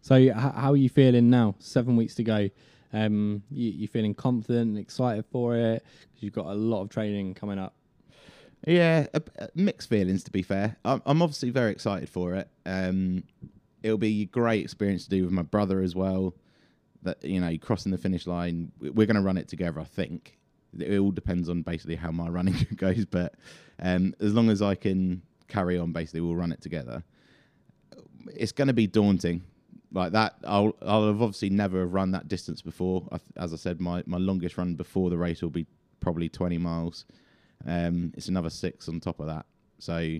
So, 0.00 0.16
h- 0.16 0.32
how 0.32 0.72
are 0.72 0.76
you 0.76 0.88
feeling 0.88 1.30
now? 1.30 1.54
Seven 1.60 1.96
weeks 1.96 2.14
to 2.16 2.24
go. 2.24 2.48
Um, 2.92 3.42
you, 3.50 3.70
you 3.70 3.88
feeling 3.88 4.14
confident 4.14 4.70
and 4.70 4.78
excited 4.78 5.24
for 5.30 5.56
it? 5.56 5.82
'Cause 5.84 6.22
you've 6.22 6.32
got 6.34 6.46
a 6.46 6.54
lot 6.54 6.82
of 6.82 6.90
training 6.90 7.34
coming 7.34 7.58
up. 7.58 7.74
Yeah, 8.66 9.06
a, 9.14 9.22
a 9.38 9.48
mixed 9.54 9.88
feelings 9.88 10.22
to 10.24 10.30
be 10.30 10.42
fair. 10.42 10.76
I'm, 10.84 11.02
I'm 11.06 11.22
obviously 11.22 11.50
very 11.50 11.70
excited 11.72 12.08
for 12.08 12.34
it. 12.34 12.48
Um, 12.66 13.24
it'll 13.82 13.98
be 13.98 14.22
a 14.22 14.26
great 14.26 14.62
experience 14.62 15.04
to 15.04 15.10
do 15.10 15.24
with 15.24 15.32
my 15.32 15.42
brother 15.42 15.80
as 15.82 15.94
well. 15.94 16.34
That 17.02 17.24
you 17.24 17.40
know, 17.40 17.56
crossing 17.58 17.90
the 17.92 17.98
finish 17.98 18.26
line, 18.26 18.72
we- 18.78 18.90
we're 18.90 19.06
going 19.06 19.16
to 19.16 19.22
run 19.22 19.36
it 19.36 19.48
together. 19.48 19.80
I 19.80 19.84
think 19.84 20.38
it 20.78 20.98
all 20.98 21.10
depends 21.10 21.48
on 21.48 21.62
basically 21.62 21.96
how 21.96 22.10
my 22.12 22.28
running 22.38 22.54
goes, 22.76 23.04
but 23.04 23.34
um, 23.80 24.14
as 24.20 24.32
long 24.34 24.50
as 24.50 24.62
I 24.62 24.74
can 24.74 25.22
carry 25.48 25.78
on, 25.78 25.92
basically 25.92 26.20
we'll 26.20 26.36
run 26.36 26.52
it 26.52 26.60
together. 26.60 27.02
It's 28.34 28.52
going 28.52 28.68
to 28.68 28.74
be 28.74 28.86
daunting. 28.86 29.42
Like 29.94 30.12
that, 30.12 30.36
I'll 30.44 30.74
I'll 30.80 31.06
have 31.08 31.20
obviously 31.20 31.50
never 31.50 31.80
have 31.80 31.92
run 31.92 32.12
that 32.12 32.28
distance 32.28 32.62
before. 32.62 33.06
As 33.36 33.52
I 33.52 33.56
said, 33.56 33.80
my, 33.80 34.02
my 34.06 34.16
longest 34.16 34.56
run 34.56 34.74
before 34.74 35.10
the 35.10 35.18
race 35.18 35.42
will 35.42 35.50
be 35.50 35.66
probably 36.00 36.30
20 36.30 36.56
miles. 36.56 37.04
Um, 37.66 38.12
it's 38.16 38.28
another 38.28 38.48
six 38.48 38.88
on 38.88 39.00
top 39.00 39.20
of 39.20 39.26
that. 39.26 39.44
So 39.78 40.16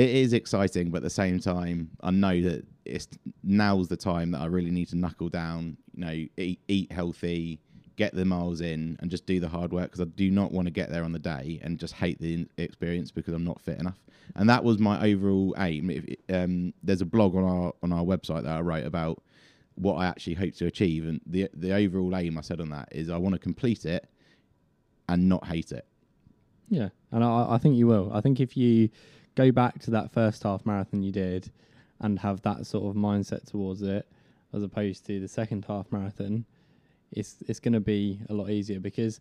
it 0.00 0.08
is 0.08 0.32
exciting, 0.32 0.90
but 0.90 0.98
at 0.98 1.02
the 1.02 1.10
same 1.10 1.38
time, 1.38 1.90
I 2.00 2.10
know 2.10 2.40
that 2.40 2.64
it's 2.86 3.06
now's 3.44 3.88
the 3.88 3.96
time 3.98 4.30
that 4.30 4.40
I 4.40 4.46
really 4.46 4.70
need 4.70 4.88
to 4.88 4.96
knuckle 4.96 5.28
down. 5.28 5.76
You 5.94 6.00
know, 6.00 6.26
eat, 6.38 6.60
eat 6.68 6.90
healthy, 6.90 7.60
get 7.96 8.14
the 8.14 8.24
miles 8.24 8.62
in, 8.62 8.96
and 9.00 9.10
just 9.10 9.26
do 9.26 9.40
the 9.40 9.48
hard 9.48 9.72
work 9.72 9.90
because 9.90 10.00
I 10.00 10.08
do 10.16 10.30
not 10.30 10.52
want 10.52 10.66
to 10.66 10.70
get 10.70 10.90
there 10.90 11.04
on 11.04 11.12
the 11.12 11.18
day 11.18 11.60
and 11.62 11.78
just 11.78 11.92
hate 11.92 12.18
the 12.18 12.46
experience 12.56 13.10
because 13.10 13.34
I'm 13.34 13.44
not 13.44 13.60
fit 13.60 13.78
enough. 13.78 14.00
And 14.36 14.48
that 14.48 14.64
was 14.64 14.78
my 14.78 15.06
overall 15.06 15.54
aim. 15.58 16.06
Um, 16.32 16.72
there's 16.82 17.02
a 17.02 17.06
blog 17.06 17.36
on 17.36 17.44
our 17.44 17.74
on 17.82 17.92
our 17.92 18.04
website 18.04 18.44
that 18.44 18.56
I 18.56 18.60
wrote 18.60 18.86
about 18.86 19.22
what 19.74 19.96
I 19.96 20.06
actually 20.06 20.34
hope 20.34 20.54
to 20.54 20.66
achieve, 20.66 21.06
and 21.06 21.20
the 21.26 21.50
the 21.52 21.74
overall 21.74 22.16
aim 22.16 22.38
I 22.38 22.40
said 22.40 22.62
on 22.62 22.70
that 22.70 22.88
is 22.90 23.10
I 23.10 23.18
want 23.18 23.34
to 23.34 23.38
complete 23.38 23.84
it 23.84 24.08
and 25.10 25.28
not 25.28 25.46
hate 25.46 25.72
it. 25.72 25.84
Yeah, 26.70 26.88
and 27.12 27.22
I, 27.22 27.48
I 27.50 27.58
think 27.58 27.76
you 27.76 27.86
will. 27.86 28.10
I 28.14 28.22
think 28.22 28.40
if 28.40 28.56
you 28.56 28.88
go 29.34 29.50
back 29.52 29.78
to 29.80 29.90
that 29.92 30.10
first 30.12 30.42
half 30.42 30.64
marathon 30.66 31.02
you 31.02 31.12
did 31.12 31.50
and 32.00 32.18
have 32.18 32.42
that 32.42 32.66
sort 32.66 32.84
of 32.88 33.00
mindset 33.00 33.46
towards 33.46 33.82
it, 33.82 34.06
as 34.52 34.62
opposed 34.62 35.06
to 35.06 35.20
the 35.20 35.28
second 35.28 35.64
half 35.66 35.90
marathon, 35.92 36.44
it's 37.12 37.36
it's 37.48 37.60
going 37.60 37.72
to 37.74 37.80
be 37.80 38.20
a 38.28 38.34
lot 38.34 38.50
easier 38.50 38.80
because 38.80 39.20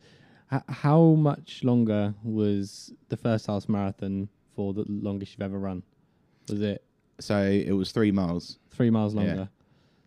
h- 0.51 0.61
how 0.67 1.01
much 1.15 1.63
longer 1.63 2.13
was 2.23 2.93
the 3.09 3.17
first 3.17 3.47
half 3.47 3.67
marathon 3.69 4.29
for 4.55 4.73
the 4.73 4.85
longest 4.87 5.33
you've 5.33 5.41
ever 5.41 5.59
run? 5.59 5.83
Was 6.49 6.61
it 6.61 6.83
So 7.19 7.41
it 7.43 7.71
was 7.73 7.91
three 7.91 8.11
miles. 8.11 8.59
three 8.69 8.89
miles 8.89 9.13
Yeah. 9.13 9.21
longer? 9.21 9.49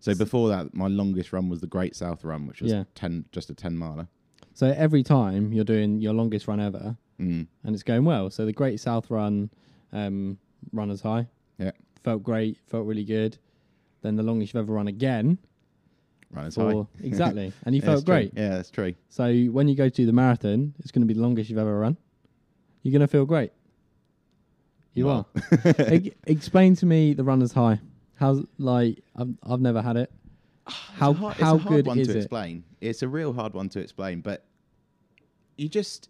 So 0.00 0.14
before 0.16 0.48
that, 0.48 0.74
my 0.74 0.88
longest 0.88 1.32
run 1.32 1.48
was 1.48 1.60
the 1.60 1.68
Great 1.68 1.94
South 1.94 2.24
Run, 2.24 2.46
which 2.48 2.60
was 2.60 2.72
Yeah. 2.72 2.84
ten, 2.96 3.24
just 3.30 3.50
a 3.50 3.54
ten 3.54 3.76
miler. 3.76 4.08
So 4.54 4.66
every 4.76 5.02
time 5.04 5.52
you're 5.52 5.64
doing 5.64 6.00
your 6.00 6.12
longest 6.12 6.48
run 6.48 6.58
ever, 6.58 6.96
Mm. 7.20 7.46
and 7.62 7.74
it's 7.74 7.84
going 7.84 8.04
well. 8.04 8.28
So 8.30 8.44
the 8.44 8.52
Great 8.52 8.80
South 8.80 9.10
Run, 9.10 9.50
um, 9.92 10.38
runners 10.72 11.00
high. 11.00 11.26
Yeah. 11.58 11.72
Felt 12.02 12.22
great. 12.22 12.58
Felt 12.66 12.86
really 12.86 13.04
good. 13.04 13.38
Then 14.02 14.16
the 14.16 14.22
longest 14.22 14.52
you've 14.54 14.62
ever 14.62 14.72
run 14.72 14.88
again. 14.88 15.38
Runners 16.30 16.56
high. 16.56 16.84
exactly, 17.02 17.52
and 17.64 17.74
you 17.74 17.80
Yeah, 17.82 17.86
felt 17.86 17.96
that's 17.98 18.04
true. 18.04 18.14
great. 18.14 18.32
Yeah, 18.34 18.48
that's 18.50 18.70
true. 18.70 18.94
So 19.08 19.32
when 19.52 19.68
you 19.68 19.74
go 19.76 19.88
to 19.88 20.06
the 20.06 20.12
marathon, 20.12 20.74
it's 20.80 20.90
going 20.90 21.02
to 21.02 21.06
be 21.06 21.14
the 21.14 21.20
longest 21.22 21.50
you've 21.50 21.58
ever 21.58 21.78
run. 21.78 21.96
You're 22.82 22.92
going 22.92 23.00
to 23.00 23.06
feel 23.06 23.26
great. 23.26 23.52
You 24.94 25.08
are. 25.08 25.24
E- 25.90 26.12
explain 26.26 26.74
to 26.76 26.86
me 26.86 27.14
the 27.14 27.24
runner's 27.24 27.52
high. 27.52 27.80
How's 28.16 28.44
like 28.58 28.98
I've 29.16 29.34
I've 29.42 29.60
never 29.60 29.80
had 29.80 29.96
it. 29.96 30.12
How 30.66 31.10
it's 31.12 31.18
a 31.18 31.22
hard, 31.22 31.36
how 31.36 31.54
it's 31.56 31.64
a 31.64 31.68
hard 31.68 31.76
good 31.76 31.86
one 31.86 31.98
is 31.98 32.08
to 32.08 32.14
it? 32.14 32.16
explain. 32.18 32.64
It's 32.80 33.02
a 33.02 33.08
real 33.08 33.32
hard 33.32 33.54
one 33.54 33.68
to 33.70 33.80
explain, 33.80 34.20
but 34.20 34.44
you 35.56 35.68
just 35.68 36.08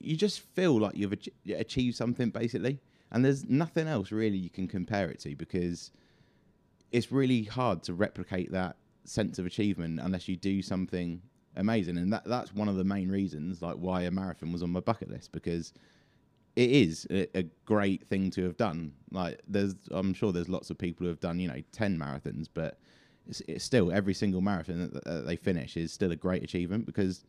you 0.00 0.16
just 0.16 0.40
feel 0.40 0.78
like 0.78 0.96
you've 0.96 1.12
ach- 1.12 1.28
achieved 1.54 1.96
something 1.96 2.30
basically, 2.30 2.80
and 3.10 3.24
there's 3.24 3.44
nothing 3.44 3.88
else 3.88 4.12
really 4.12 4.36
you 4.36 4.50
can 4.50 4.68
compare 4.68 5.10
it 5.10 5.18
to 5.20 5.34
because 5.36 5.90
it's 6.92 7.12
really 7.12 7.44
hard 7.44 7.82
to 7.84 7.94
replicate 7.94 8.52
that 8.52 8.76
sense 9.04 9.38
of 9.38 9.46
achievement 9.46 10.00
unless 10.02 10.28
you 10.28 10.36
do 10.36 10.62
something 10.62 11.20
amazing, 11.56 11.98
and 11.98 12.12
that 12.12 12.24
that's 12.24 12.54
one 12.54 12.68
of 12.68 12.76
the 12.76 12.84
main 12.84 13.10
reasons 13.10 13.62
like 13.62 13.76
why 13.76 14.02
a 14.02 14.10
marathon 14.10 14.52
was 14.52 14.62
on 14.62 14.70
my 14.70 14.80
bucket 14.80 15.10
list 15.10 15.32
because 15.32 15.72
it 16.56 16.70
is 16.70 17.06
a, 17.10 17.38
a 17.38 17.42
great 17.64 18.06
thing 18.08 18.30
to 18.32 18.42
have 18.44 18.56
done. 18.56 18.92
Like 19.10 19.40
there's, 19.46 19.74
I'm 19.90 20.12
sure 20.12 20.32
there's 20.32 20.48
lots 20.48 20.70
of 20.70 20.78
people 20.78 21.04
who 21.04 21.08
have 21.08 21.20
done 21.20 21.38
you 21.38 21.48
know 21.48 21.62
ten 21.72 21.98
marathons, 21.98 22.48
but 22.52 22.78
it's, 23.28 23.42
it's 23.46 23.64
still 23.64 23.92
every 23.92 24.14
single 24.14 24.40
marathon 24.40 24.90
that, 24.92 25.04
that 25.04 25.26
they 25.26 25.36
finish 25.36 25.76
is 25.76 25.92
still 25.92 26.12
a 26.12 26.16
great 26.16 26.42
achievement 26.42 26.86
because 26.86 27.24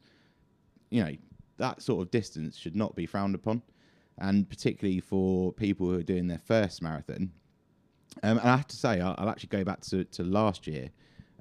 you 0.89 1.03
know 1.03 1.15
that 1.59 1.81
sort 1.81 2.01
of 2.01 2.11
distance 2.11 2.57
should 2.57 2.75
not 2.75 2.95
be 2.95 3.05
frowned 3.05 3.35
upon, 3.35 3.61
and 4.17 4.49
particularly 4.49 4.99
for 4.99 5.53
people 5.53 5.87
who 5.87 5.99
are 5.99 6.03
doing 6.03 6.27
their 6.27 6.39
first 6.39 6.81
marathon. 6.81 7.31
Um, 8.23 8.37
and 8.39 8.49
I 8.49 8.57
have 8.57 8.67
to 8.67 8.75
say, 8.75 8.99
I'll, 8.99 9.15
I'll 9.17 9.29
actually 9.29 9.49
go 9.49 9.63
back 9.63 9.81
to, 9.81 10.03
to 10.03 10.23
last 10.23 10.67
year. 10.67 10.89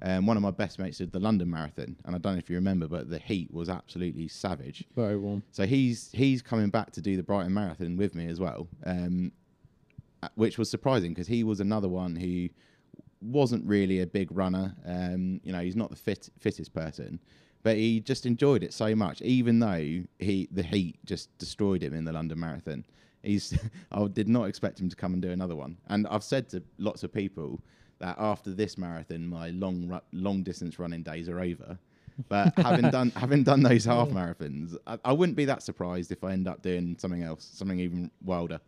Um, 0.01 0.25
one 0.25 0.37
of 0.37 0.43
my 0.43 0.51
best 0.51 0.79
mates 0.79 0.99
did 0.99 1.11
the 1.11 1.19
London 1.19 1.49
Marathon, 1.49 1.97
and 2.05 2.15
I 2.15 2.19
don't 2.19 2.33
know 2.33 2.39
if 2.39 2.49
you 2.49 2.55
remember, 2.55 2.87
but 2.87 3.09
the 3.09 3.19
heat 3.19 3.53
was 3.53 3.67
absolutely 3.67 4.29
savage. 4.29 4.85
Very 4.95 5.17
warm. 5.17 5.43
So 5.51 5.65
he's 5.65 6.09
he's 6.13 6.41
coming 6.41 6.69
back 6.69 6.91
to 6.91 7.01
do 7.01 7.17
the 7.17 7.23
Brighton 7.23 7.53
Marathon 7.53 7.97
with 7.97 8.15
me 8.15 8.27
as 8.27 8.39
well, 8.39 8.69
um, 8.85 9.33
uh, 10.23 10.29
which 10.35 10.57
was 10.57 10.69
surprising 10.69 11.11
because 11.11 11.27
he 11.27 11.43
was 11.43 11.59
another 11.59 11.89
one 11.89 12.15
who 12.15 12.47
wasn't 13.21 13.65
really 13.65 13.99
a 13.99 14.07
big 14.07 14.31
runner. 14.31 14.73
Um, 14.85 15.41
you 15.43 15.51
know, 15.51 15.59
he's 15.59 15.75
not 15.75 15.89
the 15.89 15.97
fit, 15.97 16.29
fittest 16.39 16.73
person, 16.73 17.19
but 17.63 17.75
he 17.75 17.99
just 17.99 18.25
enjoyed 18.25 18.63
it 18.63 18.73
so 18.73 18.95
much, 18.95 19.21
even 19.21 19.59
though 19.59 20.03
he 20.19 20.47
the 20.51 20.63
heat 20.63 20.99
just 21.05 21.35
destroyed 21.37 21.83
him 21.83 21.93
in 21.93 22.05
the 22.05 22.11
London 22.11 22.39
Marathon. 22.39 22.85
He's 23.23 23.57
I 23.91 24.07
did 24.07 24.29
not 24.29 24.45
expect 24.45 24.79
him 24.79 24.89
to 24.89 24.95
come 24.95 25.13
and 25.13 25.21
do 25.21 25.31
another 25.31 25.55
one, 25.55 25.77
and 25.87 26.07
I've 26.07 26.23
said 26.23 26.49
to 26.49 26.63
lots 26.77 27.03
of 27.03 27.13
people 27.13 27.61
that 27.99 28.15
after 28.17 28.51
this 28.51 28.77
marathon, 28.77 29.27
my 29.27 29.49
long 29.49 29.87
ru- 29.87 30.19
long 30.19 30.43
distance 30.43 30.79
running 30.79 31.03
days 31.03 31.29
are 31.29 31.39
over. 31.39 31.77
But 32.27 32.53
having 32.57 32.89
done 32.89 33.11
having 33.11 33.43
done 33.43 33.61
those 33.61 33.85
half 33.85 34.09
marathons, 34.09 34.75
I, 34.87 34.97
I 35.05 35.11
wouldn't 35.13 35.37
be 35.37 35.45
that 35.45 35.63
surprised 35.63 36.11
if 36.11 36.23
I 36.23 36.31
end 36.31 36.47
up 36.47 36.61
doing 36.61 36.95
something 36.97 37.23
else, 37.23 37.49
something 37.53 37.79
even 37.79 38.11
wilder. 38.23 38.59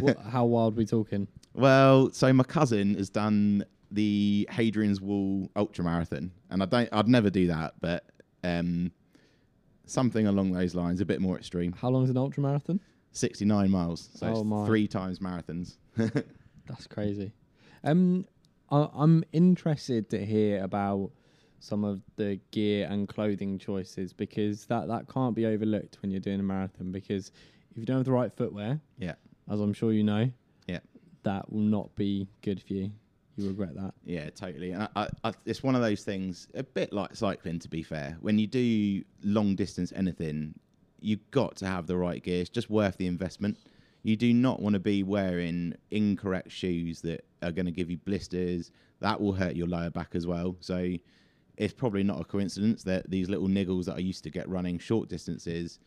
What, 0.00 0.18
how 0.30 0.44
wild 0.44 0.74
are 0.74 0.78
we 0.78 0.86
talking? 0.86 1.28
Well, 1.54 2.10
so 2.12 2.32
my 2.32 2.44
cousin 2.44 2.94
has 2.94 3.08
done 3.10 3.64
the 3.90 4.48
Hadrian's 4.50 5.00
Wall 5.00 5.50
ultra 5.54 5.84
marathon, 5.84 6.32
and 6.50 6.62
I 6.62 6.66
don't, 6.66 6.88
I'd 6.92 7.08
never 7.08 7.30
do 7.30 7.46
that, 7.46 7.74
but 7.80 8.04
um, 8.46 8.92
something 9.86 10.26
along 10.26 10.52
those 10.52 10.74
lines, 10.74 11.00
a 11.00 11.04
bit 11.06 11.20
more 11.20 11.36
extreme. 11.36 11.72
How 11.72 11.88
long 11.90 12.04
is 12.04 12.10
an 12.10 12.16
ultra 12.16 12.42
marathon? 12.42 12.80
Sixty-nine 13.12 13.70
miles, 13.70 14.10
so 14.14 14.26
Oh 14.26 14.30
it's 14.40 14.44
my. 14.44 14.66
three 14.66 14.86
times 14.86 15.18
marathons. 15.20 15.76
That's 16.66 16.86
crazy. 16.86 17.32
Um, 17.84 18.26
I, 18.70 18.88
I'm 18.94 19.24
interested 19.32 20.10
to 20.10 20.24
hear 20.24 20.62
about 20.62 21.10
some 21.60 21.84
of 21.84 22.02
the 22.16 22.38
gear 22.50 22.86
and 22.90 23.08
clothing 23.08 23.58
choices 23.58 24.12
because 24.12 24.66
that 24.66 24.88
that 24.88 25.08
can't 25.08 25.34
be 25.34 25.46
overlooked 25.46 25.98
when 26.02 26.10
you're 26.10 26.20
doing 26.20 26.40
a 26.40 26.42
marathon 26.42 26.92
because 26.92 27.32
if 27.70 27.78
you 27.78 27.86
don't 27.86 27.96
have 27.98 28.04
the 28.04 28.12
right 28.12 28.32
footwear, 28.36 28.80
Yeah. 28.98 29.14
as 29.50 29.60
I'm 29.60 29.72
sure 29.72 29.92
you 29.92 30.02
know, 30.04 30.30
Yeah. 30.66 30.80
that 31.22 31.50
will 31.50 31.60
not 31.60 31.94
be 31.94 32.28
good 32.42 32.60
for 32.62 32.74
you. 32.74 32.90
You 33.36 33.48
regret 33.48 33.74
that. 33.74 33.92
Yeah, 34.04 34.30
totally. 34.30 34.72
And 34.72 34.88
I, 34.96 35.08
I, 35.22 35.32
it's 35.44 35.62
one 35.62 35.74
of 35.74 35.82
those 35.82 36.02
things, 36.04 36.48
a 36.54 36.62
bit 36.62 36.92
like 36.92 37.14
cycling, 37.14 37.58
to 37.60 37.68
be 37.68 37.82
fair. 37.82 38.16
When 38.20 38.38
you 38.38 38.46
do 38.46 39.02
long 39.22 39.54
distance 39.54 39.92
anything, 39.94 40.54
you've 41.00 41.30
got 41.30 41.56
to 41.56 41.66
have 41.66 41.86
the 41.86 41.96
right 41.96 42.22
gear. 42.22 42.40
It's 42.40 42.50
just 42.50 42.70
worth 42.70 42.96
the 42.96 43.06
investment. 43.06 43.58
You 44.02 44.16
do 44.16 44.32
not 44.32 44.62
want 44.62 44.74
to 44.74 44.80
be 44.80 45.02
wearing 45.02 45.74
incorrect 45.90 46.50
shoes 46.50 47.02
that 47.02 47.24
are 47.42 47.52
going 47.52 47.66
to 47.66 47.72
give 47.72 47.90
you 47.90 47.98
blisters. 47.98 48.70
That 49.00 49.20
will 49.20 49.34
hurt 49.34 49.54
your 49.54 49.66
lower 49.66 49.90
back 49.90 50.14
as 50.14 50.26
well. 50.26 50.56
So 50.60 50.94
it's 51.58 51.74
probably 51.74 52.04
not 52.04 52.20
a 52.20 52.24
coincidence 52.24 52.84
that 52.84 53.10
these 53.10 53.28
little 53.28 53.48
niggles 53.48 53.84
that 53.86 53.96
I 53.96 53.98
used 53.98 54.24
to 54.24 54.30
get 54.30 54.48
running 54.48 54.78
short 54.78 55.08
distances, 55.10 55.78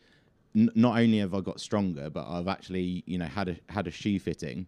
n- 0.54 0.70
not 0.76 0.98
only 0.98 1.18
have 1.18 1.34
I 1.34 1.40
got 1.40 1.60
stronger, 1.60 2.10
but 2.10 2.28
I've 2.28 2.46
actually, 2.46 3.02
you 3.06 3.18
know, 3.18 3.26
had 3.26 3.48
a 3.48 3.56
had 3.68 3.88
a 3.88 3.90
shoe 3.90 4.20
fitting 4.20 4.66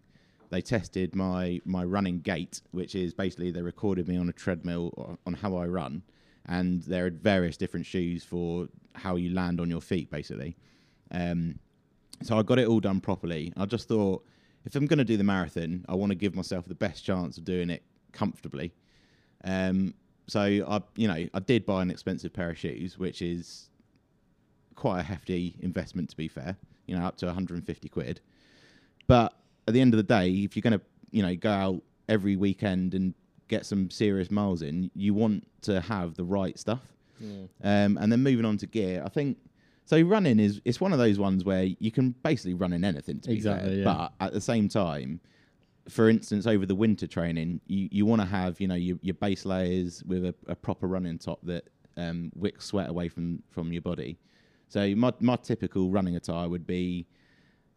they 0.53 0.61
tested 0.61 1.15
my 1.15 1.59
my 1.65 1.83
running 1.83 2.19
gait, 2.19 2.61
which 2.71 2.93
is 2.93 3.13
basically 3.13 3.49
they 3.49 3.61
recorded 3.63 4.07
me 4.07 4.17
on 4.17 4.29
a 4.29 4.33
treadmill 4.33 5.17
on 5.25 5.33
how 5.33 5.55
I 5.55 5.65
run, 5.65 6.03
and 6.45 6.83
there 6.83 7.07
are 7.07 7.09
various 7.09 7.57
different 7.57 7.87
shoes 7.87 8.23
for 8.23 8.67
how 8.93 9.15
you 9.15 9.33
land 9.33 9.59
on 9.59 9.69
your 9.69 9.81
feet, 9.81 10.11
basically. 10.11 10.55
Um, 11.09 11.57
so 12.21 12.37
I 12.37 12.43
got 12.43 12.59
it 12.59 12.67
all 12.67 12.79
done 12.79 13.01
properly. 13.01 13.51
I 13.57 13.65
just 13.65 13.87
thought 13.87 14.23
if 14.63 14.75
I'm 14.75 14.85
going 14.85 14.99
to 14.99 15.03
do 15.03 15.17
the 15.17 15.23
marathon, 15.23 15.85
I 15.89 15.95
want 15.95 16.11
to 16.11 16.15
give 16.15 16.35
myself 16.35 16.65
the 16.65 16.75
best 16.75 17.03
chance 17.03 17.39
of 17.39 17.45
doing 17.45 17.71
it 17.71 17.81
comfortably. 18.11 18.73
Um, 19.43 19.95
so 20.27 20.41
I, 20.41 20.81
you 20.95 21.07
know, 21.07 21.27
I 21.33 21.39
did 21.39 21.65
buy 21.65 21.81
an 21.81 21.89
expensive 21.89 22.31
pair 22.31 22.51
of 22.51 22.59
shoes, 22.59 22.97
which 22.97 23.23
is 23.23 23.69
quite 24.75 24.99
a 24.99 25.03
hefty 25.03 25.55
investment 25.61 26.11
to 26.11 26.15
be 26.15 26.27
fair. 26.27 26.55
You 26.85 26.95
know, 26.95 27.05
up 27.05 27.17
to 27.17 27.25
150 27.25 27.89
quid. 27.89 28.21
But 29.07 29.33
at 29.67 29.73
the 29.73 29.81
end 29.81 29.93
of 29.93 29.97
the 29.97 30.03
day, 30.03 30.29
if 30.29 30.55
you're 30.55 30.61
going 30.61 30.79
to, 30.79 30.81
you 31.11 31.23
know, 31.23 31.35
go 31.35 31.51
out 31.51 31.81
every 32.09 32.35
weekend 32.35 32.93
and 32.93 33.13
get 33.47 33.65
some 33.65 33.89
serious 33.89 34.31
miles 34.31 34.61
in, 34.61 34.89
you 34.95 35.13
want 35.13 35.47
to 35.61 35.81
have 35.81 36.15
the 36.15 36.23
right 36.23 36.57
stuff. 36.57 36.81
Um, 37.63 37.97
and 37.97 38.11
then 38.11 38.21
moving 38.21 38.45
on 38.45 38.57
to 38.57 38.67
gear, 38.67 39.01
I 39.05 39.09
think 39.09 39.37
so. 39.85 40.01
Running 40.01 40.39
is 40.39 40.61
it's 40.65 40.81
one 40.81 40.91
of 40.91 40.99
those 40.99 41.19
ones 41.19 41.45
where 41.45 41.63
you 41.63 41.91
can 41.91 42.15
basically 42.23 42.53
run 42.53 42.73
in 42.73 42.83
anything. 42.83 43.19
To 43.21 43.29
be 43.29 43.39
fair, 43.39 43.69
yeah. 43.69 43.83
but 43.83 44.13
at 44.19 44.33
the 44.33 44.41
same 44.41 44.67
time, 44.67 45.21
for 45.87 46.09
instance, 46.09 46.47
over 46.47 46.65
the 46.65 46.75
winter 46.75 47.07
training, 47.07 47.61
you, 47.67 47.87
you 47.91 48.05
want 48.05 48.21
to 48.21 48.27
have 48.27 48.59
you 48.59 48.67
know 48.67 48.75
your, 48.75 48.97
your 49.01 49.13
base 49.13 49.45
layers 49.45 50.03
with 50.05 50.25
a, 50.25 50.35
a 50.47 50.55
proper 50.55 50.87
running 50.87 51.17
top 51.17 51.39
that 51.43 51.69
um, 51.95 52.31
wicks 52.35 52.65
sweat 52.65 52.89
away 52.89 53.07
from 53.07 53.41
from 53.49 53.71
your 53.71 53.81
body. 53.81 54.17
So 54.67 54.93
my 54.95 55.13
my 55.19 55.35
typical 55.37 55.91
running 55.91 56.15
attire 56.15 56.49
would 56.49 56.67
be 56.67 57.05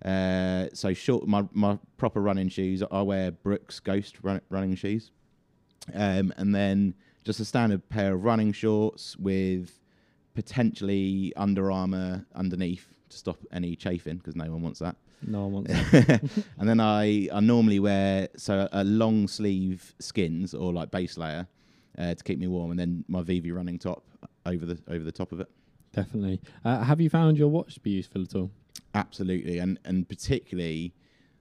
uh, 0.05 0.67
so 0.73 0.93
short. 0.93 1.27
My 1.27 1.45
my 1.53 1.79
proper 1.97 2.21
running 2.21 2.49
shoes. 2.49 2.83
I 2.91 3.03
wear 3.03 3.31
Brooks 3.31 3.81
Ghost 3.81 4.17
run, 4.23 4.41
running 4.51 4.75
shoes, 4.75 5.11
um, 5.95 6.33
and 6.37 6.55
then 6.55 6.95
just 7.25 7.41
a 7.41 7.45
standard 7.45 7.89
pair 7.89 8.15
of 8.15 8.25
running 8.25 8.53
shorts 8.53 9.17
with 9.17 9.81
potentially 10.35 11.33
Under 11.37 11.73
Armour 11.73 12.27
underneath 12.35 12.87
to 13.09 13.17
stop 13.17 13.39
any 13.53 13.75
chafing 13.75 14.19
because 14.19 14.37
no 14.37 14.51
one 14.51 14.63
wants 14.63 14.81
that. 14.81 14.97
No 15.27 15.47
one 15.47 15.53
wants 15.53 15.73
that. 15.91 16.23
and 16.59 16.69
then 16.69 16.79
I, 16.79 17.29
I 17.33 17.41
normally 17.41 17.81
wear 17.81 18.29
so 18.37 18.69
a 18.71 18.85
long 18.85 19.29
sleeve 19.29 19.95
skins 19.99 20.55
or 20.55 20.73
like 20.73 20.91
base 20.91 21.17
layer 21.17 21.49
uh, 21.99 22.15
to 22.15 22.23
keep 22.23 22.39
me 22.39 22.47
warm, 22.47 22.71
and 22.71 22.79
then 22.79 23.05
my 23.09 23.23
Vivi 23.23 23.51
running 23.51 23.79
top 23.79 24.05
over 24.45 24.67
the 24.67 24.79
over 24.89 25.05
the 25.05 25.13
top 25.13 25.33
of 25.33 25.41
it. 25.41 25.49
Definitely. 25.93 26.43
Uh, 26.65 26.83
have 26.83 27.01
you 27.01 27.09
found 27.09 27.39
your 27.39 27.49
watch 27.49 27.75
to 27.75 27.81
be 27.81 27.91
useful 27.91 28.23
at 28.23 28.35
all? 28.35 28.51
Absolutely, 28.97 29.59
and 29.59 29.79
and 29.85 30.09
particularly 30.09 30.95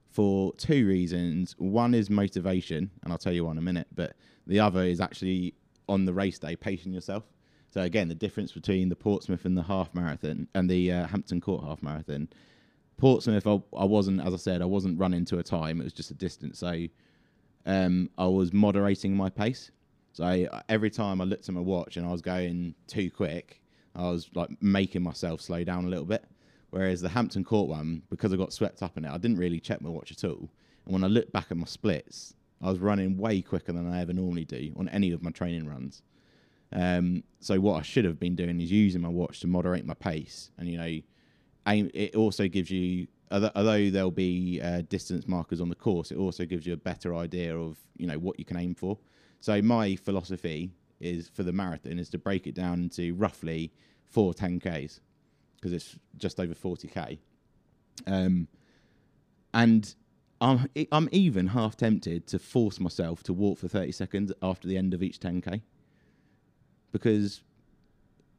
for 0.09 0.53
two 0.55 0.85
reasons. 0.85 1.55
One 1.57 1.93
is 1.93 2.09
motivation, 2.09 2.91
and 3.01 3.13
I'll 3.13 3.17
tell 3.17 3.31
you 3.31 3.45
why 3.45 3.51
in 3.51 3.57
a 3.57 3.61
minute. 3.61 3.87
But 3.95 4.15
the 4.45 4.59
other 4.59 4.83
is 4.83 4.99
actually 4.99 5.55
on 5.87 6.03
the 6.03 6.13
race 6.13 6.37
day, 6.37 6.57
pacing 6.57 6.91
yourself. 6.91 7.23
So 7.69 7.81
again, 7.81 8.09
the 8.09 8.15
difference 8.15 8.51
between 8.51 8.89
the 8.89 8.95
Portsmouth 8.95 9.45
and 9.45 9.57
the 9.57 9.63
half 9.63 9.93
marathon 9.93 10.49
and 10.53 10.69
the 10.69 10.91
uh, 10.91 11.07
Hampton 11.07 11.39
Court 11.39 11.63
half 11.63 11.81
marathon. 11.81 12.27
Portsmouth, 12.97 13.47
I, 13.47 13.61
I 13.77 13.85
wasn't, 13.85 14.21
as 14.25 14.33
I 14.33 14.37
said, 14.37 14.61
I 14.61 14.65
wasn't 14.65 14.99
running 14.99 15.25
to 15.25 15.39
a 15.39 15.43
time. 15.43 15.79
It 15.79 15.85
was 15.85 15.93
just 15.93 16.11
a 16.11 16.13
distance. 16.13 16.59
So 16.59 16.87
um, 17.65 18.09
I 18.17 18.27
was 18.27 18.51
moderating 18.51 19.15
my 19.15 19.29
pace. 19.29 19.71
So 20.13 20.47
every 20.69 20.89
time 20.89 21.21
I 21.21 21.23
looked 21.25 21.47
at 21.47 21.55
my 21.55 21.61
watch 21.61 21.97
and 21.97 22.05
I 22.05 22.11
was 22.11 22.21
going 22.21 22.75
too 22.87 23.11
quick, 23.11 23.61
I 23.95 24.09
was 24.09 24.29
like 24.33 24.49
making 24.61 25.03
myself 25.03 25.39
slow 25.41 25.63
down 25.63 25.85
a 25.85 25.89
little 25.89 26.05
bit. 26.05 26.25
Whereas 26.75 26.99
the 26.99 27.07
Hampton 27.07 27.45
Court 27.45 27.69
one, 27.69 28.01
because 28.09 28.33
I 28.33 28.35
got 28.35 28.51
swept 28.51 28.83
up 28.83 28.97
in 28.97 29.05
it, 29.05 29.09
I 29.09 29.17
didn't 29.17 29.37
really 29.37 29.61
check 29.61 29.79
my 29.79 29.87
watch 29.87 30.11
at 30.11 30.25
all. 30.25 30.49
And 30.83 30.93
when 30.93 31.05
I 31.05 31.07
looked 31.07 31.31
back 31.31 31.45
at 31.49 31.55
my 31.55 31.65
splits, 31.65 32.33
I 32.61 32.69
was 32.69 32.79
running 32.79 33.17
way 33.17 33.41
quicker 33.41 33.71
than 33.71 33.89
I 33.89 34.01
ever 34.01 34.11
normally 34.11 34.43
do 34.43 34.73
on 34.75 34.89
any 34.89 35.13
of 35.13 35.23
my 35.23 35.31
training 35.31 35.69
runs. 35.69 36.01
Um, 36.73 37.23
so 37.39 37.61
what 37.61 37.79
I 37.79 37.81
should 37.81 38.03
have 38.03 38.19
been 38.19 38.35
doing 38.35 38.59
is 38.59 38.73
using 38.73 38.99
my 38.99 39.07
watch 39.07 39.39
to 39.39 39.47
moderate 39.47 39.85
my 39.85 39.93
pace. 39.93 40.51
And 40.57 40.67
you 40.67 40.77
know, 40.77 40.99
aim. 41.65 41.91
It 41.93 42.13
also 42.17 42.49
gives 42.49 42.69
you, 42.69 43.07
although, 43.31 43.89
there'll 43.89 44.11
be 44.11 44.59
uh, 44.61 44.81
distance 44.89 45.29
markers 45.29 45.61
on 45.61 45.69
the 45.69 45.75
course, 45.75 46.11
it 46.11 46.17
also 46.17 46.43
gives 46.43 46.67
you 46.67 46.73
a 46.73 46.77
better 46.91 47.15
idea 47.15 47.57
of 47.57 47.77
you 47.95 48.05
know 48.05 48.19
what 48.19 48.37
you 48.37 48.43
can 48.43 48.57
aim 48.57 48.75
for. 48.75 48.97
So 49.39 49.61
my 49.61 49.95
philosophy 49.95 50.71
is 50.99 51.29
for 51.29 51.43
the 51.43 51.53
marathon 51.53 51.99
is 51.99 52.09
to 52.09 52.17
break 52.17 52.47
it 52.47 52.53
down 52.53 52.81
into 52.81 53.15
roughly 53.15 53.71
four 54.03 54.33
10ks 54.33 54.99
because 55.65 55.73
it's 55.73 55.97
just 56.15 56.39
over 56.39 56.53
40k. 56.53 57.17
Um, 58.05 58.47
and 59.51 59.95
I'm 60.39 60.69
I'm 60.91 61.09
even 61.11 61.47
half 61.47 61.75
tempted 61.75 62.27
to 62.27 62.37
force 62.37 62.79
myself 62.79 63.23
to 63.23 63.33
walk 63.33 63.57
for 63.57 63.67
30 63.67 63.91
seconds 63.91 64.31
after 64.43 64.67
the 64.67 64.77
end 64.77 64.93
of 64.93 65.01
each 65.01 65.19
10k 65.19 65.61
because 66.91 67.41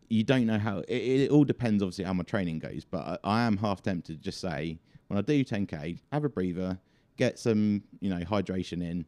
you 0.08 0.22
don't 0.22 0.46
know 0.46 0.58
how 0.58 0.78
it, 0.86 0.94
it 0.94 1.30
all 1.30 1.42
depends 1.42 1.82
obviously 1.82 2.04
how 2.04 2.12
my 2.12 2.22
training 2.22 2.60
goes 2.60 2.84
but 2.84 3.20
I, 3.24 3.40
I 3.40 3.42
am 3.42 3.56
half 3.56 3.82
tempted 3.82 4.18
to 4.18 4.22
just 4.22 4.40
say 4.40 4.78
when 5.08 5.18
I 5.18 5.22
do 5.22 5.42
10k 5.42 5.98
have 6.12 6.24
a 6.24 6.28
breather 6.28 6.78
get 7.16 7.38
some 7.38 7.82
you 8.00 8.10
know 8.10 8.20
hydration 8.24 8.82
in 8.82 9.06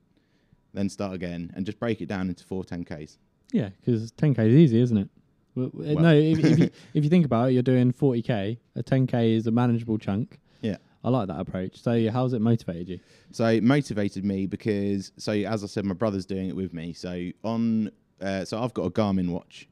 then 0.72 0.88
start 0.88 1.12
again 1.12 1.52
and 1.54 1.64
just 1.66 1.78
break 1.78 2.00
it 2.00 2.06
down 2.06 2.30
into 2.30 2.42
four 2.42 2.64
10ks 2.64 3.18
Yeah, 3.52 3.68
because 3.80 4.12
10k 4.12 4.38
is 4.38 4.54
easy, 4.54 4.80
isn't 4.80 4.96
it? 4.96 5.08
Well, 5.58 5.70
Well- 5.72 5.98
no, 5.98 6.14
if, 6.14 6.38
if, 6.38 6.58
you, 6.58 6.70
if 6.94 7.04
you 7.04 7.10
think 7.10 7.24
about 7.26 7.50
it, 7.50 7.52
you're 7.52 7.62
doing 7.62 7.92
40k. 7.92 8.56
A 8.76 8.82
10k 8.82 9.36
is 9.36 9.46
a 9.46 9.50
manageable 9.50 9.98
chunk. 9.98 10.38
Yeah. 10.62 10.76
I 11.04 11.10
like 11.10 11.28
that 11.28 11.40
approach. 11.40 11.80
So, 11.82 12.10
how's 12.10 12.32
it 12.32 12.40
motivated 12.40 12.88
you? 12.88 13.00
So 13.30 13.46
it 13.46 13.62
motivated 13.62 14.24
me 14.24 14.46
because, 14.46 15.12
so 15.16 15.32
as 15.32 15.62
I 15.62 15.66
said, 15.66 15.84
my 15.84 15.94
brother's 15.94 16.26
doing 16.26 16.48
it 16.48 16.56
with 16.56 16.72
me. 16.72 16.92
So 16.92 17.30
on, 17.44 17.90
uh, 18.20 18.44
so 18.44 18.60
I've 18.62 18.74
got 18.74 18.82
a 18.84 18.90
Garmin 18.90 19.30
watch, 19.30 19.68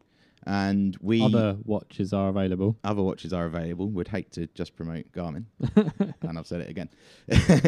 and 0.46 0.96
we 1.00 1.22
Other 1.22 1.56
watches 1.64 2.12
are 2.12 2.28
available. 2.28 2.76
other 2.84 3.02
watches 3.02 3.32
are 3.32 3.46
available. 3.46 3.88
Would 3.90 4.08
hate 4.08 4.30
to 4.32 4.46
just 4.54 4.76
promote 4.76 5.10
Garmin, 5.12 5.46
and 6.22 6.38
I've 6.38 6.46
said 6.46 6.60
it 6.60 6.68
again. 6.70 6.88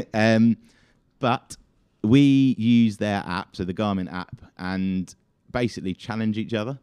um, 0.14 0.56
but 1.18 1.56
we 2.04 2.54
use 2.58 2.98
their 2.98 3.24
app, 3.26 3.56
so 3.56 3.64
the 3.64 3.74
Garmin 3.74 4.12
app, 4.12 4.42
and 4.58 5.12
basically 5.50 5.94
challenge 5.94 6.38
each 6.38 6.54
other. 6.54 6.78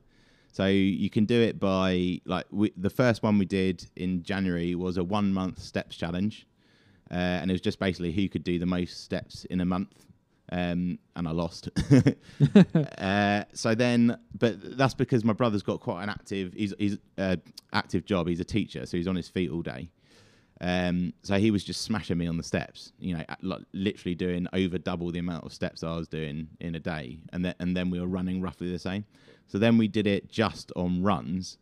So 0.56 0.68
you 0.68 1.10
can 1.10 1.26
do 1.26 1.42
it 1.42 1.60
by 1.60 2.22
like 2.24 2.46
we, 2.50 2.72
the 2.78 2.90
first 2.90 3.22
one 3.24 3.38
we 3.38 3.44
did 3.44 3.86
in 3.98 4.24
January 4.24 4.74
was 4.74 4.96
a 4.96 5.04
one 5.04 5.34
month 5.34 5.60
steps 5.60 5.98
challenge, 5.98 6.48
uh, 7.12 7.16
and 7.16 7.52
it 7.52 7.54
was 7.54 7.60
just 7.60 7.78
basically 7.78 8.14
who 8.14 8.30
could 8.30 8.46
do 8.46 8.58
the 8.58 8.66
most 8.66 9.04
steps 9.04 9.44
in 9.50 9.60
a 9.60 9.66
month. 9.66 10.06
Um, 10.54 10.98
and 11.18 11.28
I 11.28 11.32
lost. 11.32 11.68
uh, 12.98 13.44
so 13.52 13.76
then, 13.76 14.18
but 14.40 14.78
that's 14.78 14.94
because 14.94 15.26
my 15.26 15.34
brother's 15.34 15.62
got 15.62 15.82
quite 15.82 16.04
an 16.04 16.10
active. 16.10 16.54
He's 16.54 16.74
he's 16.80 17.00
uh, 17.18 17.36
active 17.74 18.06
job. 18.06 18.30
He's 18.30 18.40
a 18.40 18.46
teacher, 18.46 18.86
so 18.86 18.96
he's 18.96 19.10
on 19.10 19.18
his 19.18 19.28
feet 19.28 19.52
all 19.52 19.62
day. 19.62 19.90
Um, 20.62 21.14
so 21.22 21.38
he 21.38 21.52
was 21.52 21.64
just 21.64 21.82
smashing 21.82 22.18
me 22.18 22.28
on 22.28 22.38
the 22.38 22.44
steps. 22.44 22.94
You 23.00 23.18
know, 23.18 23.26
like, 23.42 23.62
literally 23.74 24.16
doing 24.16 24.48
over 24.54 24.78
double 24.78 25.12
the 25.12 25.20
amount 25.20 25.46
of 25.46 25.54
steps 25.54 25.84
I 25.84 25.96
was 25.96 26.08
doing 26.08 26.48
in 26.60 26.76
a 26.76 26.80
day, 26.80 27.20
and 27.34 27.44
then 27.44 27.56
and 27.60 27.76
then 27.76 27.90
we 27.90 28.00
were 28.00 28.08
running 28.08 28.42
roughly 28.42 28.72
the 28.72 28.80
same. 28.80 29.06
So 29.48 29.58
then 29.58 29.78
we 29.78 29.88
did 29.88 30.08
it 30.08 30.30
just 30.30 30.72
on 30.76 31.04
runs, 31.04 31.58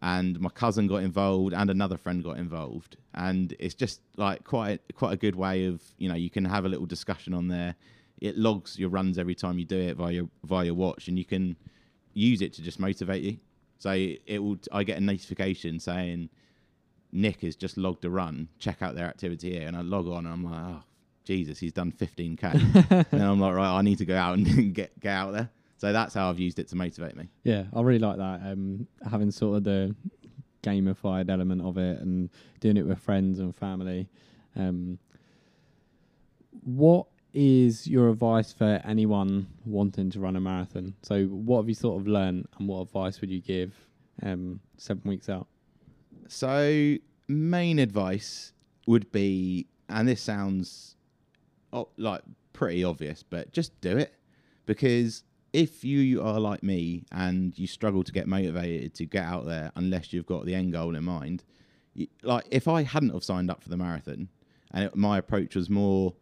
and 0.00 0.38
my 0.40 0.48
cousin 0.50 0.86
got 0.86 0.98
involved 0.98 1.54
and 1.54 1.70
another 1.70 1.96
friend 1.96 2.22
got 2.22 2.38
involved, 2.38 2.96
and 3.14 3.54
it's 3.58 3.74
just 3.74 4.00
like 4.16 4.44
quite 4.44 4.80
quite 4.94 5.12
a 5.12 5.16
good 5.16 5.34
way 5.34 5.66
of 5.66 5.82
you 5.98 6.08
know 6.08 6.14
you 6.14 6.30
can 6.30 6.44
have 6.44 6.64
a 6.64 6.68
little 6.68 6.86
discussion 6.86 7.34
on 7.34 7.48
there. 7.48 7.74
It 8.20 8.38
logs 8.38 8.78
your 8.78 8.88
runs 8.88 9.18
every 9.18 9.34
time 9.34 9.58
you 9.58 9.64
do 9.64 9.78
it 9.78 9.96
via 9.96 10.22
via 10.44 10.66
your 10.66 10.74
watch, 10.74 11.08
and 11.08 11.18
you 11.18 11.24
can 11.24 11.56
use 12.14 12.42
it 12.42 12.52
to 12.54 12.62
just 12.62 12.78
motivate 12.78 13.22
you. 13.22 13.38
So 13.78 13.90
it 13.90 14.38
will. 14.38 14.58
I 14.70 14.84
get 14.84 14.98
a 14.98 15.00
notification 15.00 15.80
saying 15.80 16.30
Nick 17.12 17.42
has 17.42 17.56
just 17.56 17.76
logged 17.76 18.04
a 18.04 18.10
run. 18.10 18.48
Check 18.58 18.82
out 18.82 18.94
their 18.94 19.06
activity 19.06 19.52
here, 19.52 19.66
and 19.66 19.76
I 19.76 19.80
log 19.82 20.06
on, 20.08 20.26
and 20.26 20.28
I'm 20.28 20.44
like, 20.44 20.62
oh 20.66 20.82
Jesus, 21.24 21.58
he's 21.58 21.72
done 21.72 21.92
15k. 21.92 23.06
and 23.12 23.22
I'm 23.22 23.40
like, 23.40 23.54
right, 23.54 23.78
I 23.78 23.82
need 23.82 23.98
to 23.98 24.04
go 24.04 24.16
out 24.16 24.38
and 24.38 24.74
get 24.74 24.98
get 25.00 25.12
out 25.12 25.32
there. 25.32 25.50
So 25.78 25.92
that's 25.92 26.14
how 26.14 26.30
I've 26.30 26.38
used 26.38 26.58
it 26.58 26.68
to 26.68 26.76
motivate 26.76 27.16
me. 27.16 27.28
Yeah, 27.44 27.64
I 27.74 27.82
really 27.82 27.98
like 27.98 28.16
that. 28.16 28.40
Um, 28.44 28.86
having 29.10 29.30
sort 29.30 29.58
of 29.58 29.64
the 29.64 29.94
gamified 30.62 31.30
element 31.30 31.62
of 31.62 31.76
it 31.76 32.00
and 32.00 32.30
doing 32.60 32.76
it 32.76 32.86
with 32.86 32.98
friends 32.98 33.38
and 33.38 33.54
family. 33.54 34.08
Um, 34.56 34.98
what 36.64 37.06
is 37.34 37.86
your 37.86 38.08
advice 38.08 38.52
for 38.52 38.80
anyone 38.84 39.46
wanting 39.66 40.10
to 40.10 40.20
run 40.20 40.36
a 40.36 40.40
marathon? 40.40 40.94
So, 41.02 41.26
what 41.26 41.58
have 41.58 41.68
you 41.68 41.74
sort 41.74 42.00
of 42.00 42.06
learned, 42.06 42.48
and 42.58 42.68
what 42.68 42.80
advice 42.80 43.20
would 43.20 43.30
you 43.30 43.40
give 43.40 43.74
um, 44.22 44.60
seven 44.78 45.02
weeks 45.04 45.28
out? 45.28 45.46
So 46.28 46.96
main 47.28 47.78
advice 47.78 48.52
would 48.86 49.10
be, 49.12 49.66
and 49.88 50.08
this 50.08 50.20
sounds 50.20 50.96
oh, 51.72 51.88
like 51.96 52.22
pretty 52.52 52.84
obvious, 52.84 53.22
but 53.22 53.52
just 53.52 53.78
do 53.80 53.96
it 53.96 54.14
because 54.64 55.22
if 55.52 55.84
you 55.84 56.22
are 56.22 56.38
like 56.38 56.62
me 56.62 57.04
and 57.12 57.58
you 57.58 57.66
struggle 57.66 58.02
to 58.04 58.12
get 58.12 58.26
motivated 58.26 58.94
to 58.94 59.06
get 59.06 59.24
out 59.24 59.46
there 59.46 59.72
unless 59.76 60.12
you've 60.12 60.26
got 60.26 60.44
the 60.44 60.54
end 60.54 60.72
goal 60.72 60.94
in 60.94 61.04
mind, 61.04 61.44
y- 61.96 62.08
like 62.22 62.46
if 62.50 62.68
I 62.68 62.82
hadn't 62.82 63.12
have 63.14 63.24
signed 63.24 63.50
up 63.50 63.62
for 63.62 63.68
the 63.68 63.76
marathon 63.76 64.28
and 64.72 64.84
it, 64.84 64.96
my 64.96 65.18
approach 65.18 65.54
was 65.54 65.70
more, 65.70 66.14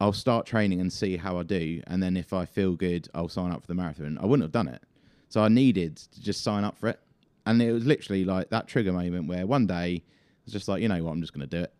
I'll 0.00 0.12
start 0.12 0.46
training 0.46 0.80
and 0.80 0.92
see 0.92 1.16
how 1.16 1.38
I 1.38 1.42
do, 1.42 1.82
and 1.86 2.02
then 2.02 2.16
if 2.16 2.32
I 2.32 2.44
feel 2.44 2.74
good, 2.74 3.08
I'll 3.14 3.28
sign 3.28 3.52
up 3.52 3.60
for 3.60 3.68
the 3.68 3.74
marathon. 3.74 4.18
I 4.20 4.26
wouldn't 4.26 4.42
have 4.44 4.52
done 4.52 4.68
it. 4.68 4.82
So 5.28 5.42
I 5.42 5.48
needed 5.48 5.96
to 5.96 6.20
just 6.20 6.42
sign 6.42 6.64
up 6.64 6.76
for 6.76 6.88
it, 6.88 7.00
and 7.46 7.60
it 7.62 7.72
was 7.72 7.84
literally 7.84 8.24
like 8.24 8.50
that 8.50 8.68
trigger 8.68 8.92
moment 8.92 9.28
where 9.28 9.46
one 9.46 9.66
day 9.66 10.02
I 10.02 10.02
was 10.44 10.52
just 10.52 10.68
like, 10.68 10.82
you 10.82 10.88
know 10.88 11.02
what, 11.02 11.12
I'm 11.12 11.20
just 11.20 11.32
going 11.32 11.48
to 11.48 11.56
do 11.58 11.62
it, 11.62 11.72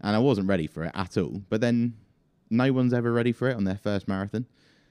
and 0.00 0.14
I 0.14 0.18
wasn't 0.18 0.48
ready 0.48 0.66
for 0.66 0.84
it 0.84 0.92
at 0.94 1.16
all. 1.16 1.42
But 1.48 1.60
then 1.60 1.94
no 2.50 2.72
one's 2.72 2.92
ever 2.92 3.12
ready 3.12 3.32
for 3.32 3.48
it 3.48 3.56
on 3.56 3.64
their 3.64 3.78
first 3.78 4.08
marathon. 4.08 4.46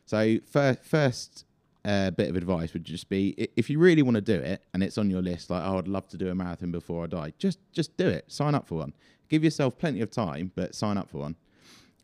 So 0.05 0.37
fir- 0.45 0.77
first 0.81 1.45
uh, 1.85 2.11
bit 2.11 2.29
of 2.29 2.35
advice 2.35 2.73
would 2.73 2.83
just 2.83 3.07
be 3.09 3.49
if 3.55 3.69
you 3.69 3.79
really 3.79 4.01
want 4.01 4.15
to 4.15 4.21
do 4.21 4.35
it 4.35 4.61
and 4.73 4.83
it's 4.83 4.97
on 4.97 5.09
your 5.09 5.21
list, 5.21 5.49
like 5.49 5.63
oh, 5.65 5.77
I'd 5.77 5.87
love 5.87 6.07
to 6.09 6.17
do 6.17 6.29
a 6.29 6.35
marathon 6.35 6.71
before 6.71 7.05
I 7.05 7.07
die. 7.07 7.33
Just 7.37 7.59
just 7.71 7.95
do 7.97 8.07
it. 8.07 8.25
Sign 8.27 8.55
up 8.55 8.67
for 8.67 8.75
one. 8.75 8.93
Give 9.29 9.43
yourself 9.43 9.77
plenty 9.77 10.01
of 10.01 10.11
time, 10.11 10.51
but 10.55 10.75
sign 10.75 10.97
up 10.97 11.09
for 11.09 11.19
one. 11.19 11.35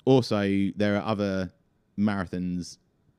Also, 0.05 0.69
there 0.75 0.97
are 0.97 1.05
other 1.05 1.51
marathons 1.97 2.77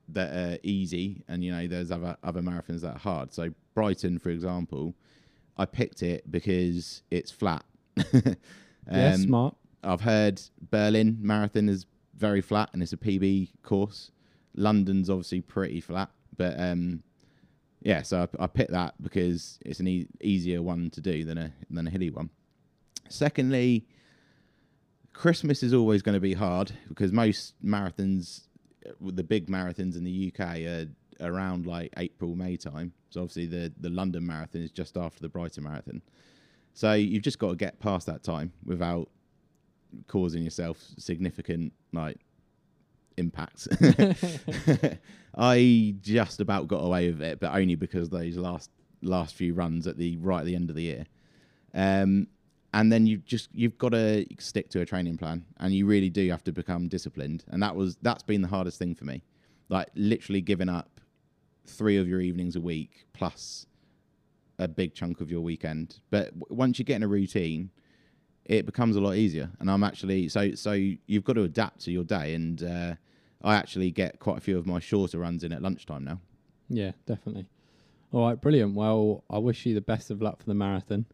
that 0.08 0.34
are 0.34 0.58
easy, 0.62 1.22
and 1.28 1.44
you 1.44 1.50
know 1.50 1.66
there's 1.66 1.90
other 1.90 2.16
other 2.22 2.40
marathons 2.40 2.80
that 2.80 2.96
are 2.96 2.98
hard. 2.98 3.32
So 3.32 3.50
Brighton, 3.74 4.18
for 4.18 4.30
example, 4.30 4.94
I 5.56 5.64
picked 5.66 6.02
it 6.02 6.30
because 6.30 7.02
it's 7.10 7.30
flat. 7.30 7.64
yeah, 8.12 8.34
Um, 8.88 9.22
smart. 9.22 9.56
I've 9.82 10.00
heard 10.00 10.40
Berlin 10.70 11.18
Marathon 11.20 11.68
is 11.68 11.86
very 12.16 12.40
flat 12.40 12.70
and 12.72 12.82
it's 12.82 12.92
a 12.92 12.96
PB 12.96 13.50
course. 13.62 14.10
London's 14.56 15.10
obviously 15.10 15.40
pretty 15.40 15.80
flat, 15.80 16.10
but 16.36 16.58
um, 16.58 17.02
yeah, 17.82 18.02
so 18.02 18.28
I, 18.38 18.44
I 18.44 18.46
picked 18.46 18.70
that 18.70 18.94
because 19.02 19.58
it's 19.66 19.80
an 19.80 19.88
e- 19.88 20.08
easier 20.20 20.62
one 20.62 20.90
to 20.90 21.00
do 21.00 21.24
than 21.24 21.38
a 21.38 21.52
than 21.70 21.86
a 21.86 21.90
hilly 21.90 22.10
one. 22.10 22.30
Secondly, 23.08 23.86
Christmas 25.12 25.62
is 25.62 25.74
always 25.74 26.02
going 26.02 26.14
to 26.14 26.20
be 26.20 26.34
hard 26.34 26.72
because 26.88 27.12
most 27.12 27.54
marathons, 27.62 28.42
the 29.00 29.22
big 29.22 29.48
marathons 29.48 29.96
in 29.96 30.04
the 30.04 30.32
UK, 30.32 30.40
are 30.60 30.86
around 31.20 31.66
like 31.66 31.92
April 31.96 32.34
May 32.34 32.56
time. 32.56 32.92
So 33.10 33.22
obviously 33.22 33.46
the 33.46 33.72
the 33.78 33.90
London 33.90 34.26
Marathon 34.26 34.62
is 34.62 34.70
just 34.70 34.96
after 34.96 35.20
the 35.20 35.28
Brighton 35.28 35.64
Marathon. 35.64 36.02
So 36.72 36.92
you've 36.92 37.22
just 37.22 37.38
got 37.38 37.50
to 37.50 37.56
get 37.56 37.78
past 37.78 38.06
that 38.06 38.22
time 38.22 38.52
without 38.64 39.08
causing 40.08 40.42
yourself 40.42 40.78
significant 40.98 41.72
like 41.92 42.18
impacts. 43.16 43.68
I 45.36 45.94
just 46.00 46.40
about 46.40 46.68
got 46.68 46.78
away 46.78 47.10
with 47.10 47.22
it, 47.22 47.40
but 47.40 47.54
only 47.54 47.74
because 47.74 48.10
those 48.10 48.36
last 48.36 48.70
last 49.02 49.34
few 49.34 49.54
runs 49.54 49.86
at 49.86 49.96
the 49.96 50.16
right 50.16 50.40
at 50.40 50.46
the 50.46 50.54
end 50.54 50.70
of 50.70 50.76
the 50.76 50.82
year. 50.82 51.06
Um, 51.74 52.28
and 52.72 52.90
then 52.90 53.06
you 53.06 53.18
just 53.18 53.48
you've 53.52 53.78
got 53.78 53.90
to 53.90 54.26
stick 54.38 54.68
to 54.70 54.80
a 54.80 54.86
training 54.86 55.16
plan, 55.16 55.44
and 55.58 55.72
you 55.72 55.86
really 55.86 56.10
do 56.10 56.28
have 56.30 56.42
to 56.44 56.52
become 56.52 56.88
disciplined. 56.88 57.44
And 57.48 57.62
that 57.62 57.76
was 57.76 57.96
that's 58.02 58.24
been 58.24 58.42
the 58.42 58.48
hardest 58.48 58.78
thing 58.78 58.94
for 58.94 59.04
me, 59.04 59.22
like 59.68 59.88
literally 59.94 60.40
giving 60.40 60.68
up 60.68 61.00
three 61.66 61.96
of 61.96 62.08
your 62.08 62.20
evenings 62.20 62.56
a 62.56 62.60
week 62.60 63.06
plus 63.12 63.66
a 64.58 64.68
big 64.68 64.94
chunk 64.94 65.20
of 65.20 65.30
your 65.30 65.40
weekend. 65.40 65.98
But 66.10 66.38
w- 66.38 66.56
once 66.56 66.78
you 66.78 66.84
get 66.84 66.96
in 66.96 67.02
a 67.02 67.08
routine, 67.08 67.70
it 68.44 68.66
becomes 68.66 68.96
a 68.96 69.00
lot 69.00 69.16
easier. 69.16 69.50
And 69.60 69.70
I'm 69.70 69.82
actually 69.82 70.28
so 70.28 70.54
so 70.54 70.72
you've 70.72 71.24
got 71.24 71.34
to 71.34 71.42
adapt 71.42 71.80
to 71.84 71.92
your 71.92 72.04
day, 72.04 72.34
and 72.34 72.62
uh, 72.62 72.94
I 73.42 73.56
actually 73.56 73.90
get 73.90 74.20
quite 74.20 74.38
a 74.38 74.40
few 74.40 74.58
of 74.58 74.66
my 74.66 74.78
shorter 74.78 75.18
runs 75.18 75.44
in 75.44 75.52
at 75.52 75.62
lunchtime 75.62 76.04
now. 76.04 76.20
Yeah, 76.68 76.92
definitely. 77.06 77.46
All 78.12 78.26
right, 78.26 78.40
brilliant. 78.40 78.74
Well, 78.74 79.24
I 79.28 79.38
wish 79.38 79.66
you 79.66 79.74
the 79.74 79.80
best 79.80 80.10
of 80.10 80.22
luck 80.22 80.38
for 80.38 80.46
the 80.46 80.54
marathon. 80.54 81.04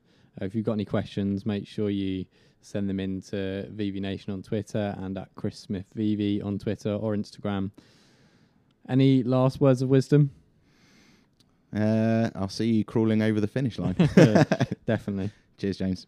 Uh, 0.40 0.44
if 0.44 0.54
you've 0.54 0.66
got 0.66 0.72
any 0.72 0.84
questions, 0.84 1.46
make 1.46 1.66
sure 1.66 1.90
you 1.90 2.26
send 2.62 2.88
them 2.88 3.00
in 3.00 3.22
to 3.22 3.66
Vivi 3.70 4.00
Nation 4.00 4.32
on 4.32 4.42
Twitter 4.42 4.94
and 4.98 5.16
at 5.16 5.28
Chris 5.34 5.58
Smith 5.58 5.86
Vivi 5.94 6.42
on 6.42 6.58
Twitter 6.58 6.92
or 6.92 7.16
Instagram. 7.16 7.70
Any 8.88 9.22
last 9.22 9.60
words 9.60 9.82
of 9.82 9.88
wisdom? 9.88 10.30
Uh, 11.74 12.30
I'll 12.34 12.48
see 12.48 12.72
you 12.72 12.84
crawling 12.84 13.22
over 13.22 13.40
the 13.40 13.46
finish 13.46 13.78
line. 13.78 13.94
Definitely. 14.86 15.30
Cheers, 15.58 15.78
James. 15.78 16.06